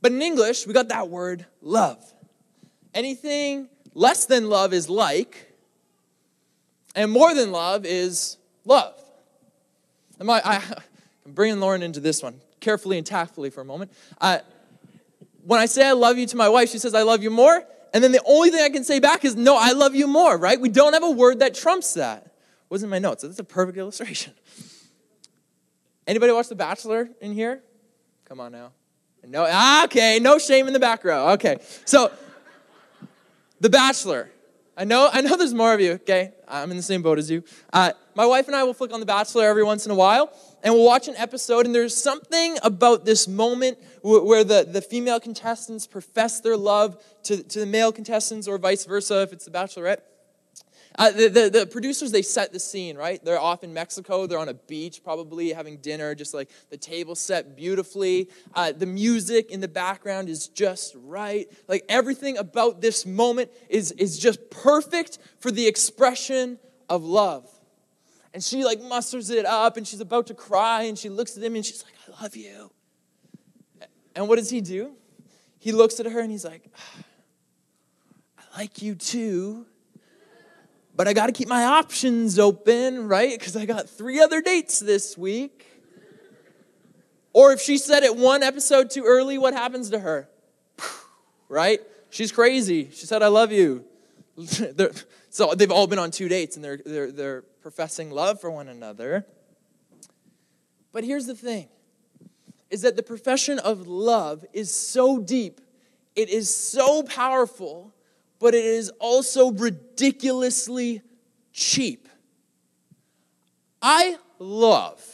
[0.00, 2.04] But in English, we got that word love.
[2.94, 5.54] Anything less than love is like,
[6.96, 9.00] and more than love is love.
[10.20, 10.56] Am I, I,
[11.26, 13.92] am bringing Lauren into this one carefully and tactfully for a moment.
[14.20, 14.38] Uh,
[15.44, 17.64] when I say I love you to my wife, she says, I love you more.
[17.94, 20.36] And then the only thing I can say back is, no, I love you more,
[20.36, 20.60] right?
[20.60, 22.34] We don't have a word that trumps that.
[22.68, 23.22] Wasn't my notes.
[23.22, 24.34] So that's a perfect illustration.
[26.06, 27.62] Anybody watch The Bachelor in here?
[28.24, 28.72] Come on now.
[29.26, 31.30] No, ah, okay, no shame in the back row.
[31.30, 31.58] Okay.
[31.84, 32.10] So
[33.60, 34.30] The Bachelor.
[34.76, 36.32] I know, I know there's more of you, okay?
[36.46, 37.42] I'm in the same boat as you.
[37.72, 40.32] Uh, my wife and I will flick on The Bachelor every once in a while,
[40.62, 45.20] and we'll watch an episode, and there's something about this moment where the, the female
[45.20, 49.50] contestants profess their love to, to the male contestants, or vice versa if it's The
[49.50, 50.00] Bachelorette.
[50.98, 53.24] Uh, the, the, the, producers, they set the scene, right?
[53.24, 54.26] They're off in Mexico.
[54.26, 58.28] They're on a beach, probably having dinner, just like the table set beautifully.
[58.52, 61.46] Uh, the music in the background is just right.
[61.68, 67.48] Like everything about this moment is, is just perfect for the expression of love.
[68.34, 71.42] And she like musters it up and she's about to cry and she looks at
[71.42, 72.70] him and she's like, I love you.
[74.14, 74.92] And what does he do?
[75.58, 76.64] He looks at her and he's like,
[78.38, 79.66] I like you too
[80.98, 83.38] but I got to keep my options open, right?
[83.38, 85.64] Because I got three other dates this week.
[87.32, 90.28] Or if she said it one episode too early, what happens to her?
[91.50, 91.80] Right?
[92.10, 92.90] She's crazy.
[92.92, 93.86] She said, I love you.
[95.30, 98.68] so they've all been on two dates and they're, they're, they're professing love for one
[98.68, 99.26] another.
[100.92, 101.68] But here's the thing
[102.70, 105.60] is that the profession of love is so deep,
[106.16, 107.94] it is so powerful
[108.38, 111.02] but it is also ridiculously
[111.52, 112.08] cheap.
[113.82, 115.04] I love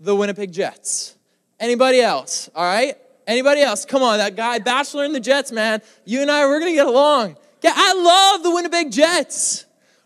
[0.00, 1.16] the Winnipeg Jets.
[1.60, 2.50] Anybody else?
[2.54, 2.96] All right?
[3.26, 3.84] Anybody else?
[3.84, 5.80] Come on, that guy, Bachelor in the Jets, man.
[6.04, 7.36] You and I, we're gonna get along.
[7.62, 7.94] Yeah, I
[8.32, 9.64] love the Winnipeg Jets.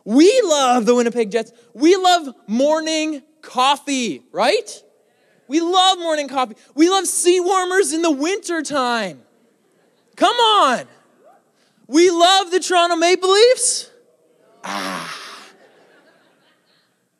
[0.08, 1.52] We love the Winnipeg Jets.
[1.74, 4.82] We love morning coffee, right?
[5.48, 6.56] We love morning coffee.
[6.74, 9.20] We love seat warmers in the wintertime.
[10.16, 10.86] Come on.
[11.88, 13.90] We love the Toronto Maple Leafs.
[14.64, 15.14] Ah.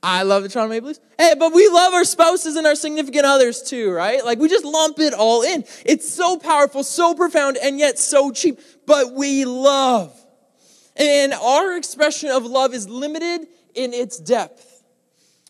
[0.03, 1.01] I love the Toronto Maple Leafs.
[1.19, 4.25] Hey, but we love our spouses and our significant others too, right?
[4.25, 5.67] Like we just lump it all in.
[5.85, 8.59] It's so powerful, so profound, and yet so cheap.
[8.87, 10.19] But we love.
[10.99, 14.83] And our expression of love is limited in its depth.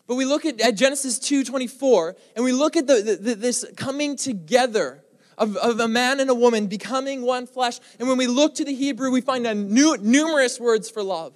[0.07, 4.15] But we look at, at Genesis 2:24, and we look at the, the, this coming
[4.15, 5.03] together
[5.37, 7.79] of, of a man and a woman becoming one flesh.
[7.99, 11.33] And when we look to the Hebrew, we find a new, numerous words for love.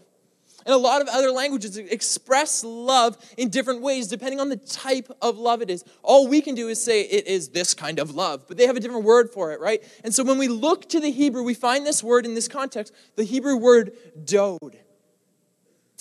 [0.65, 5.11] And a lot of other languages express love in different ways depending on the type
[5.21, 5.83] of love it is.
[6.01, 8.77] All we can do is say it is this kind of love, but they have
[8.77, 9.83] a different word for it, right?
[10.03, 12.93] And so when we look to the Hebrew, we find this word in this context,
[13.15, 14.79] the Hebrew word dode.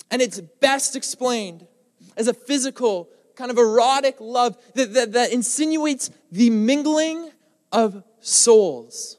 [0.09, 1.65] And it's best explained
[2.15, 7.31] as a physical, kind of erotic love that, that, that insinuates the mingling
[7.71, 9.17] of souls.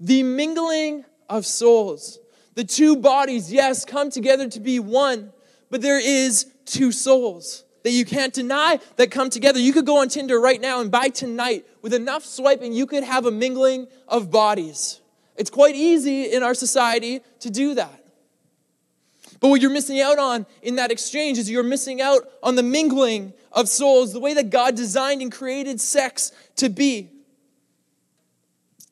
[0.00, 2.18] The mingling of souls.
[2.58, 5.32] The two bodies, yes, come together to be one,
[5.70, 9.60] but there is two souls that you can't deny that come together.
[9.60, 13.04] You could go on Tinder right now and by tonight, with enough swiping, you could
[13.04, 15.00] have a mingling of bodies.
[15.36, 18.04] It's quite easy in our society to do that.
[19.38, 22.64] But what you're missing out on in that exchange is you're missing out on the
[22.64, 27.08] mingling of souls, the way that God designed and created sex to be.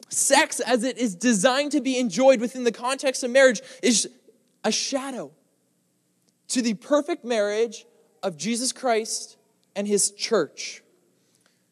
[0.09, 4.09] Sex, as it is designed to be enjoyed within the context of marriage, is
[4.65, 5.33] a shadow
[6.49, 7.87] to the perfect marriage
[8.23, 9.37] of Jesus Christ
[9.75, 10.83] and his church.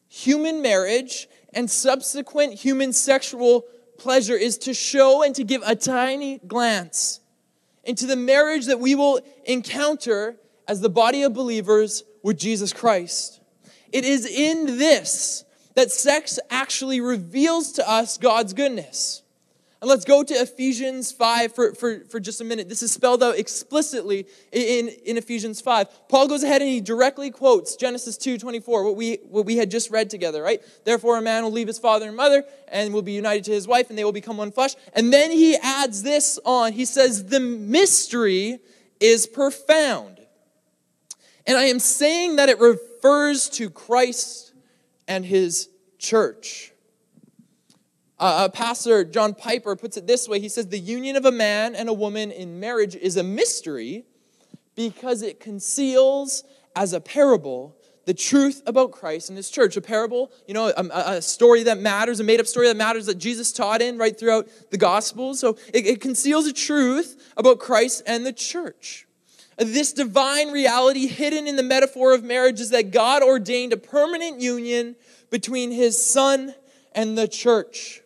[0.09, 3.65] Human marriage and subsequent human sexual
[3.97, 7.21] pleasure is to show and to give a tiny glance
[7.83, 10.35] into the marriage that we will encounter
[10.67, 13.39] as the body of believers with Jesus Christ.
[13.91, 15.44] It is in this
[15.75, 19.21] that sex actually reveals to us God's goodness.
[19.81, 22.69] And let's go to Ephesians 5 for, for, for just a minute.
[22.69, 26.09] This is spelled out explicitly in, in Ephesians 5.
[26.09, 29.69] Paul goes ahead and he directly quotes Genesis 2 24, what we, what we had
[29.69, 30.61] just read together, right?
[30.85, 33.67] Therefore, a man will leave his father and mother and will be united to his
[33.67, 34.75] wife, and they will become one flesh.
[34.93, 36.73] And then he adds this on.
[36.73, 38.59] He says, The mystery
[38.99, 40.19] is profound.
[41.45, 44.54] And I am saying that it refers to Christ
[45.07, 46.71] and his church.
[48.17, 51.75] Uh, Pastor John Piper puts it this way He says, The union of a man
[51.75, 54.05] and a woman in marriage is a mystery
[54.75, 56.43] because it conceals
[56.75, 57.75] as a parable
[58.05, 59.75] the truth about Christ and his church.
[59.77, 63.07] A parable, you know, a, a, story that matters, a made up story that matters
[63.07, 65.39] that Jesus taught in right throughout the Gospels.
[65.39, 69.04] So it, it conceals a truth about Christ and the church.
[69.57, 74.41] This divine reality hidden in the metaphor of marriage is that God ordained a permanent
[74.41, 74.95] union
[75.29, 76.53] between his son
[76.93, 78.01] and the church.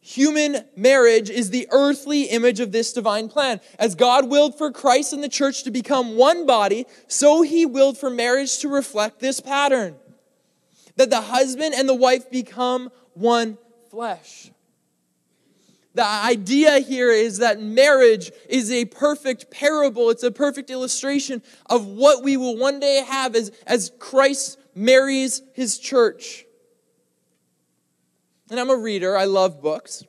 [0.00, 3.60] Human marriage is the earthly image of this divine plan.
[3.78, 7.98] As God willed for Christ and the church to become one body, so he willed
[7.98, 9.96] for marriage to reflect this pattern
[10.96, 13.58] that the husband and the wife become one
[13.90, 14.50] flesh.
[15.94, 20.10] The idea here is that marriage is a perfect parable.
[20.10, 25.42] It's a perfect illustration of what we will one day have as, as Christ marries
[25.52, 26.44] his church.
[28.50, 30.04] And I'm a reader, I love books.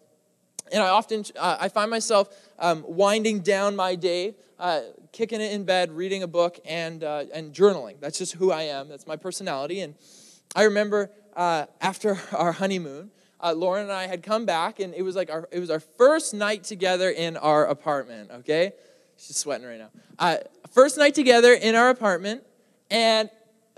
[0.71, 2.29] And I often, uh, I find myself
[2.59, 7.25] um, winding down my day, uh, kicking it in bed, reading a book, and, uh,
[7.33, 7.99] and journaling.
[7.99, 8.87] That's just who I am.
[8.87, 9.81] That's my personality.
[9.81, 9.95] And
[10.55, 13.11] I remember uh, after our honeymoon,
[13.41, 15.79] uh, Lauren and I had come back, and it was like our, it was our
[15.79, 18.73] first night together in our apartment, okay?
[19.17, 19.89] She's sweating right now.
[20.17, 20.37] Uh,
[20.71, 22.43] first night together in our apartment,
[22.89, 23.29] and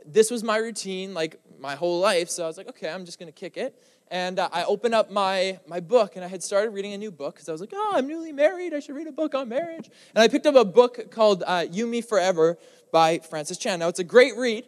[0.06, 2.30] this was my routine, like my whole life.
[2.30, 3.76] So I was like, okay, I'm just gonna kick it
[4.14, 7.10] and uh, I opened up my, my book, and I had started reading a new
[7.10, 8.72] book because I was like, oh, I'm newly married.
[8.72, 9.90] I should read a book on marriage.
[10.14, 12.60] And I picked up a book called uh, You, Me, Forever
[12.92, 13.80] by Francis Chan.
[13.80, 14.66] Now, it's a great read,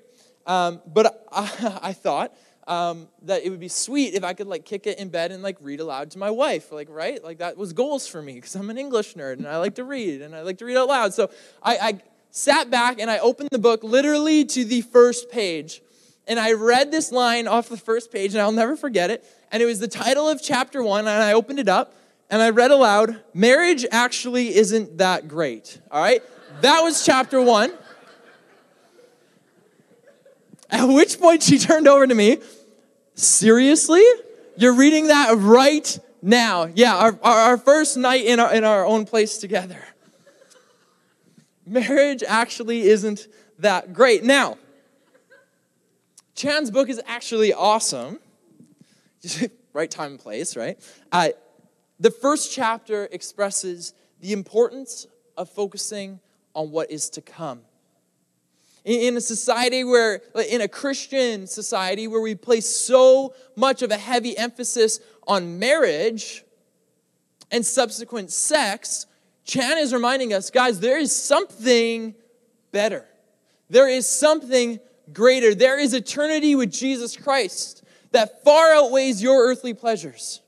[0.47, 2.35] um, but I, I thought
[2.67, 5.43] um, that it would be sweet if I could like kick it in bed and
[5.43, 8.55] like read aloud to my wife, like right, like that was goals for me because
[8.55, 10.87] I'm an English nerd and I like to read and I like to read out
[10.87, 11.13] loud.
[11.13, 11.29] So
[11.61, 12.01] I, I
[12.31, 15.81] sat back and I opened the book literally to the first page,
[16.27, 19.23] and I read this line off the first page, and I'll never forget it.
[19.51, 21.93] And it was the title of chapter one, and I opened it up
[22.29, 25.79] and I read aloud Marriage actually isn't that great.
[25.91, 26.23] All right?
[26.61, 27.73] That was chapter one.
[30.69, 32.39] At which point she turned over to me,
[33.15, 34.03] Seriously?
[34.57, 36.69] You're reading that right now?
[36.73, 39.79] Yeah, our, our, our first night in our, in our own place together.
[41.65, 43.27] Marriage actually isn't
[43.59, 44.23] that great.
[44.23, 44.57] Now,
[46.35, 48.19] Chan's book is actually awesome.
[49.73, 50.79] right time and place, right?
[51.11, 51.29] Uh,
[51.99, 55.07] the first chapter expresses the importance
[55.37, 56.19] of focusing
[56.53, 57.61] on what is to come.
[58.85, 63.97] In a society where, in a Christian society where we place so much of a
[63.97, 66.43] heavy emphasis on marriage
[67.51, 69.07] and subsequent sex,
[69.43, 72.13] Chan is reminding us, guys, there is something
[72.71, 73.05] better.
[73.71, 74.79] There is something
[75.11, 75.55] greater.
[75.55, 80.41] There is eternity with Jesus Christ that far outweighs your earthly pleasures.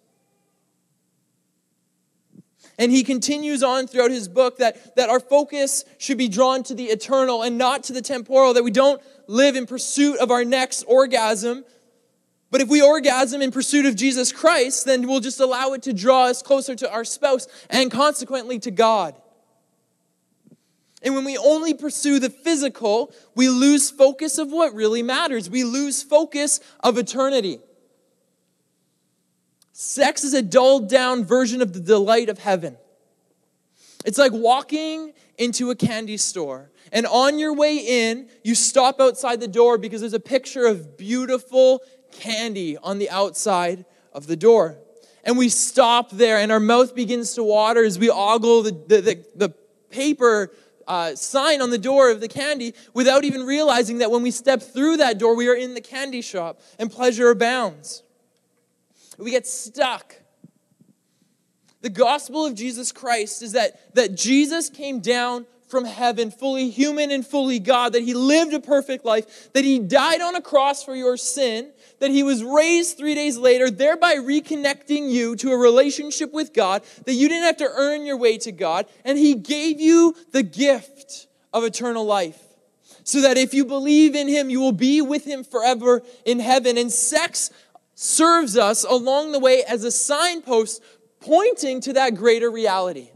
[2.78, 6.75] And he continues on throughout his book that, that our focus should be drawn to
[6.75, 10.45] the eternal and not to the temporal, that we don't live in pursuit of our
[10.45, 11.65] next orgasm.
[12.51, 15.93] But if we orgasm in pursuit of Jesus Christ, then we'll just allow it to
[15.93, 19.15] draw us closer to our spouse and consequently to God.
[21.01, 25.49] And when we only pursue the physical, we lose focus of what really matters.
[25.49, 27.59] We lose focus of eternity.
[29.80, 32.78] Sex is a dulled down version of the delight of heaven.
[34.05, 39.39] It's like walking into a candy store, and on your way in, you stop outside
[39.39, 44.80] the door because there's a picture of beautiful candy on the outside of the door.
[45.23, 49.01] And we stop there, and our mouth begins to water as we ogle the, the,
[49.01, 49.49] the, the
[49.91, 50.51] paper
[50.88, 54.59] uh, sign on the door of the candy without even realizing that when we step
[54.59, 58.01] through that door, we are in the candy shop and pleasure abounds.
[59.18, 60.15] We get stuck.
[61.82, 67.11] The gospel of Jesus Christ is that, that Jesus came down from heaven, fully human
[67.11, 70.84] and fully God, that he lived a perfect life, that he died on a cross
[70.84, 75.57] for your sin, that he was raised three days later, thereby reconnecting you to a
[75.57, 79.36] relationship with God, that you didn't have to earn your way to God, and he
[79.36, 82.41] gave you the gift of eternal life.
[83.03, 86.78] So that if you believe in him, you will be with him forever in heaven.
[86.78, 87.51] And sex
[87.99, 90.83] serves us along the way as a signpost
[91.19, 93.09] pointing to that greater reality.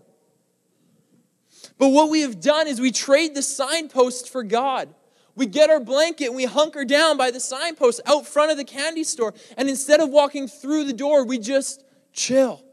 [1.78, 4.90] But what we have done is we trade the signpost for God.
[5.36, 8.64] We get our blanket and we hunker down by the signpost out front of the
[8.64, 9.36] candy store.
[9.56, 12.64] And instead of walking through the door, we just chill.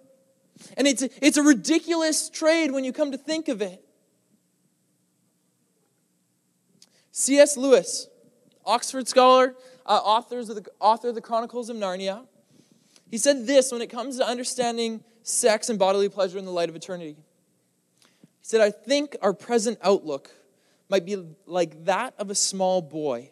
[0.79, 3.85] And it's it's a ridiculous trade when you come to think of it.
[7.13, 7.59] C.S.
[7.59, 8.09] Lewis,
[8.65, 9.55] Oxford scholar,
[9.89, 12.27] uh, authors of the, author of the Chronicles of Narnia,
[13.11, 16.69] he said this when it comes to understanding sex and bodily pleasure in the light
[16.69, 17.17] of eternity.
[18.03, 20.31] He said, I think our present outlook
[20.91, 21.17] might be
[21.47, 23.31] like that of a small boy.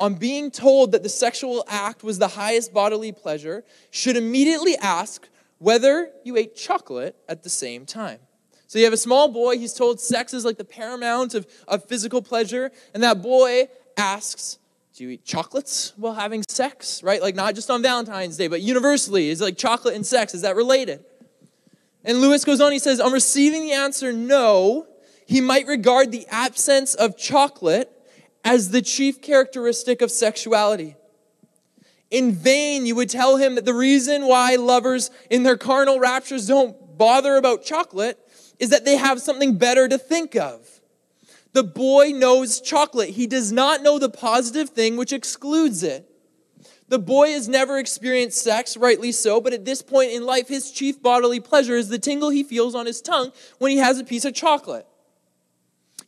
[0.00, 5.28] On being told that the sexual act was the highest bodily pleasure, should immediately ask
[5.58, 8.18] whether you ate chocolate at the same time.
[8.66, 11.84] So you have a small boy, he's told sex is like the paramount of, of
[11.84, 14.58] physical pleasure, and that boy asks,
[14.94, 17.02] Do you eat chocolates while having sex?
[17.02, 17.20] Right?
[17.20, 19.28] Like not just on Valentine's Day, but universally.
[19.28, 21.04] Is like chocolate and sex, is that related?
[22.04, 24.86] And Lewis goes on, he says, On receiving the answer no,
[25.26, 27.90] he might regard the absence of chocolate
[28.44, 30.94] as the chief characteristic of sexuality.
[32.10, 36.46] In vain, you would tell him that the reason why lovers in their carnal raptures
[36.46, 38.16] don't bother about chocolate
[38.60, 40.63] is that they have something better to think of.
[41.54, 43.10] The boy knows chocolate.
[43.10, 46.10] He does not know the positive thing which excludes it.
[46.88, 50.72] The boy has never experienced sex, rightly so, but at this point in life, his
[50.72, 54.04] chief bodily pleasure is the tingle he feels on his tongue when he has a
[54.04, 54.84] piece of chocolate.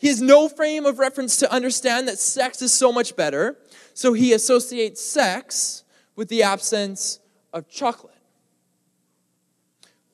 [0.00, 3.56] He has no frame of reference to understand that sex is so much better,
[3.94, 5.84] so he associates sex
[6.16, 7.20] with the absence
[7.52, 8.12] of chocolate.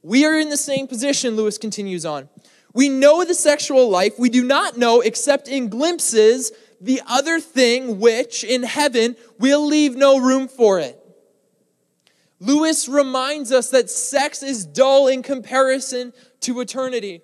[0.02, 2.28] We are in the same position, Lewis continues on.
[2.74, 8.00] We know the sexual life, we do not know, except in glimpses, the other thing
[8.00, 10.98] which in heaven will leave no room for it.
[12.40, 17.22] Lewis reminds us that sex is dull in comparison to eternity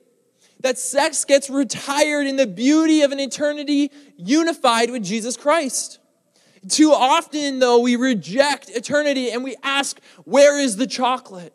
[0.60, 6.00] that sex gets retired in the beauty of an eternity unified with Jesus Christ.
[6.68, 11.54] Too often, though, we reject eternity and we ask, Where is the chocolate?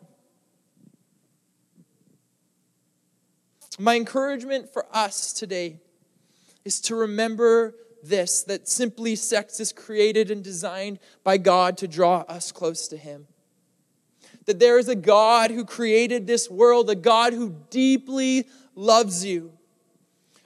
[3.78, 5.80] My encouragement for us today
[6.64, 12.20] is to remember this that simply sex is created and designed by God to draw
[12.28, 13.26] us close to Him.
[14.46, 19.52] That there is a God who created this world, a God who deeply loves you.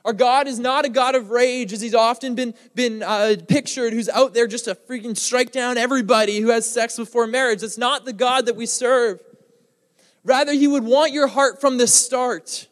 [0.04, 3.92] Our God is not a God of rage, as he's often been, been uh, pictured,
[3.92, 7.62] who's out there just to freaking strike down everybody who has sex before marriage.
[7.62, 9.20] It's not the God that we serve.
[10.24, 12.67] Rather, he would want your heart from the start.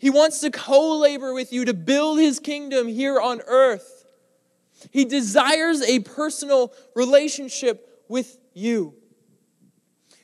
[0.00, 4.06] He wants to co labor with you to build his kingdom here on earth.
[4.90, 8.94] He desires a personal relationship with you.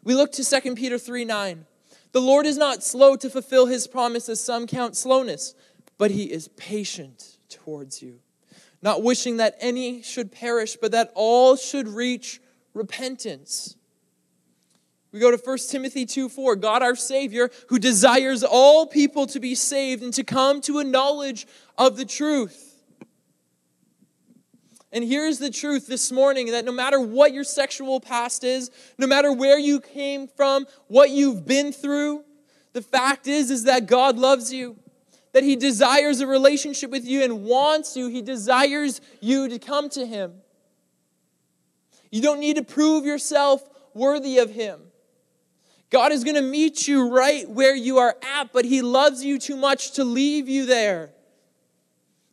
[0.03, 1.67] We look to 2 Peter 3 9.
[2.13, 5.55] The Lord is not slow to fulfill his promise, as some count slowness,
[5.99, 8.21] but he is patient towards you,
[8.81, 12.41] not wishing that any should perish, but that all should reach
[12.73, 13.76] repentance.
[15.17, 16.57] We go to 1 Timothy 2 4.
[16.57, 20.85] God, our Savior, who desires all people to be saved and to come to a
[20.85, 21.47] knowledge
[21.79, 22.75] of the truth.
[24.93, 29.07] And here's the truth this morning that no matter what your sexual past is, no
[29.07, 32.23] matter where you came from, what you've been through,
[32.75, 34.77] the fact is is that God loves you.
[35.33, 38.09] That he desires a relationship with you and wants you.
[38.09, 40.35] He desires you to come to him.
[42.11, 44.86] You don't need to prove yourself worthy of him.
[45.91, 49.39] God is going to meet you right where you are at, but he loves you
[49.39, 51.13] too much to leave you there.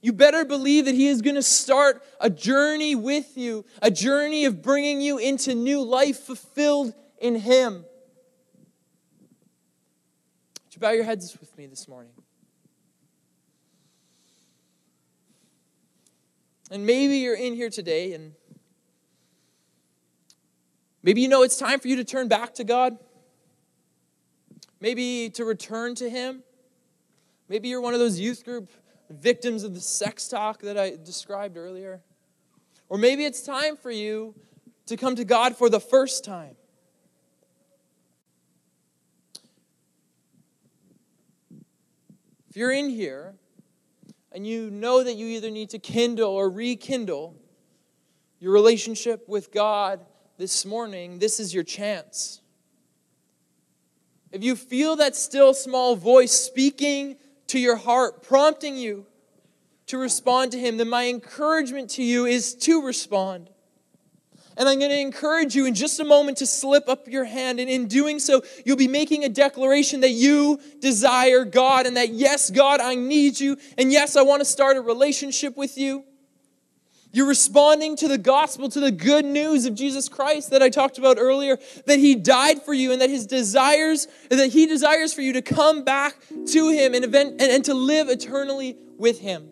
[0.03, 4.43] You better believe that He is going to start a journey with you, a journey
[4.43, 7.85] of bringing you into new life fulfilled in Him.
[10.65, 12.11] Would you bow your heads with me this morning?
[16.69, 18.33] And maybe you're in here today and
[21.01, 22.97] maybe you know it's time for you to turn back to God.
[24.83, 26.43] Maybe to return to Him.
[27.47, 28.69] Maybe you're one of those youth group
[29.09, 32.01] victims of the sex talk that I described earlier.
[32.89, 34.35] Or maybe it's time for you
[34.87, 36.57] to come to God for the first time.
[42.49, 43.35] If you're in here
[44.33, 47.37] and you know that you either need to kindle or rekindle
[48.37, 50.05] your relationship with God
[50.37, 52.41] this morning, this is your chance.
[54.33, 57.17] If you feel that still small voice speaking
[57.47, 59.05] to your heart, prompting you
[59.85, 63.51] to respond to Him, then my encouragement to you is to respond.
[64.57, 67.59] And I'm going to encourage you in just a moment to slip up your hand.
[67.59, 72.09] And in doing so, you'll be making a declaration that you desire God and that,
[72.09, 73.55] yes, God, I need you.
[73.77, 76.05] And yes, I want to start a relationship with you.
[77.15, 80.97] You're responding to the gospel, to the good news of Jesus Christ that I talked
[80.97, 85.21] about earlier, that he died for you and that his desires, that he desires for
[85.21, 86.15] you to come back
[86.47, 89.47] to him and, event, and, and to live eternally with him.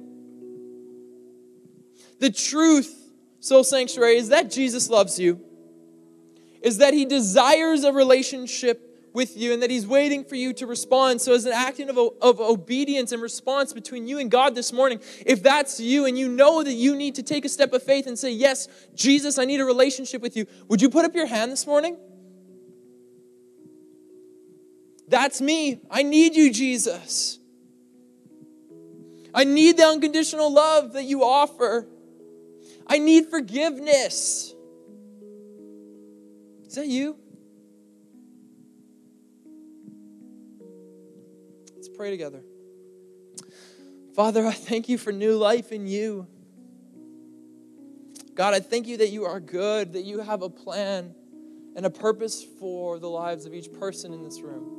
[2.19, 5.39] The truth, Soul Sanctuary, is that Jesus loves you,
[6.63, 10.65] is that he desires a relationship with you and that He's waiting for you to
[10.65, 11.21] respond.
[11.21, 14.99] So, as an act of, of obedience and response between you and God this morning,
[15.25, 18.07] if that's you and you know that you need to take a step of faith
[18.07, 21.27] and say, Yes, Jesus, I need a relationship with you, would you put up your
[21.27, 21.97] hand this morning?
[25.07, 25.81] That's me.
[25.91, 27.37] I need you, Jesus.
[29.33, 31.87] I need the unconditional love that you offer.
[32.87, 34.53] I need forgiveness.
[36.65, 37.17] Is that you?
[41.87, 42.41] Pray together.
[44.15, 46.27] Father, I thank you for new life in you.
[48.35, 51.15] God, I thank you that you are good, that you have a plan
[51.75, 54.77] and a purpose for the lives of each person in this room.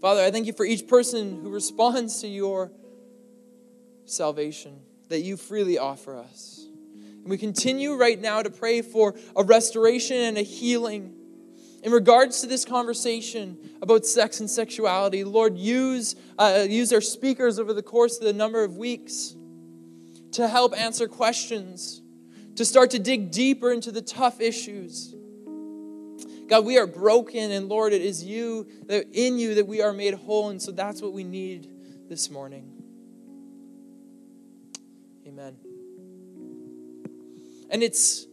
[0.00, 2.70] Father, I thank you for each person who responds to your
[4.04, 6.66] salvation that you freely offer us.
[7.22, 11.14] And we continue right now to pray for a restoration and a healing
[11.84, 17.58] in regards to this conversation about sex and sexuality, Lord, use, uh, use our speakers
[17.58, 19.36] over the course of the number of weeks
[20.32, 22.00] to help answer questions,
[22.56, 25.14] to start to dig deeper into the tough issues.
[26.48, 29.92] God, we are broken, and Lord, it is you, that in you, that we are
[29.92, 31.68] made whole, and so that's what we need
[32.08, 32.82] this morning.
[35.26, 35.54] Amen.
[37.68, 38.26] And it's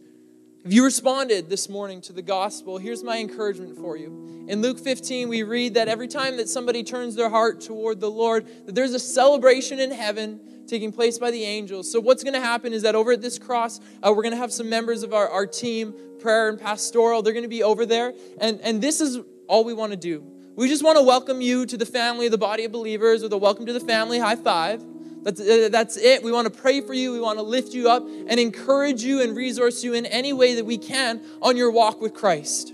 [0.64, 4.46] if you responded this morning to the gospel, here's my encouragement for you.
[4.46, 8.10] In Luke 15, we read that every time that somebody turns their heart toward the
[8.10, 11.90] Lord, that there's a celebration in heaven taking place by the angels.
[11.90, 14.38] So, what's going to happen is that over at this cross, uh, we're going to
[14.38, 17.84] have some members of our, our team, prayer and pastoral, they're going to be over
[17.84, 18.12] there.
[18.40, 20.24] And, and this is all we want to do.
[20.54, 23.38] We just want to welcome you to the family, the body of believers, with a
[23.38, 24.80] welcome to the family high five.
[25.22, 26.22] That's, uh, that's it.
[26.22, 27.12] We want to pray for you.
[27.12, 30.56] We want to lift you up and encourage you and resource you in any way
[30.56, 32.72] that we can on your walk with Christ.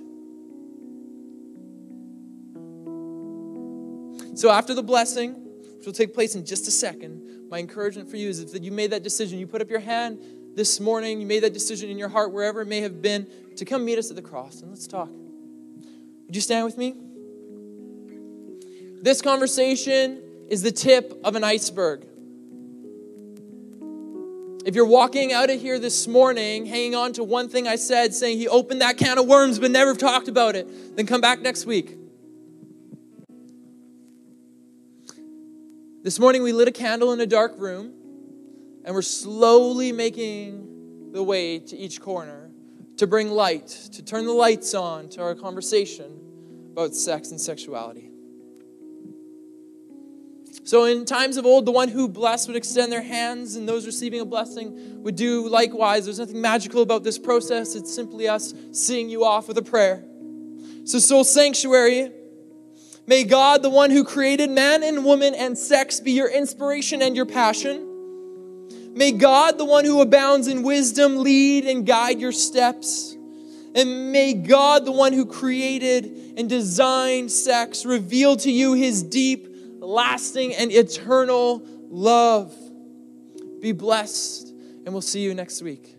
[4.35, 5.35] So, after the blessing,
[5.77, 8.73] which will take place in just a second, my encouragement for you is that you
[8.73, 9.39] made that decision.
[9.39, 10.19] You put up your hand
[10.55, 13.27] this morning, you made that decision in your heart, wherever it may have been,
[13.57, 15.09] to come meet us at the cross and let's talk.
[15.09, 16.95] Would you stand with me?
[19.03, 22.08] This conversation is the tip of an iceberg.
[24.65, 28.13] If you're walking out of here this morning hanging on to one thing I said,
[28.13, 31.41] saying he opened that can of worms but never talked about it, then come back
[31.41, 31.97] next week.
[36.03, 37.93] This morning we lit a candle in a dark room
[38.85, 42.51] and we're slowly making the way to each corner
[42.97, 46.21] to bring light, to turn the lights on to our conversation
[46.73, 48.11] about sex and sexuality.
[50.69, 53.87] So, in times of old, the one who blessed would extend their hands, and those
[53.87, 56.05] receiving a blessing would do likewise.
[56.05, 60.05] There's nothing magical about this process, it's simply us seeing you off with a prayer.
[60.85, 62.12] So, Soul Sanctuary,
[63.07, 67.16] may God, the one who created man and woman and sex, be your inspiration and
[67.16, 68.93] your passion.
[68.93, 73.16] May God, the one who abounds in wisdom, lead and guide your steps.
[73.75, 79.48] And may God, the one who created and designed sex, reveal to you his deep
[79.89, 82.55] lasting and eternal love.
[83.61, 84.49] Be blessed,
[84.84, 85.98] and we'll see you next week.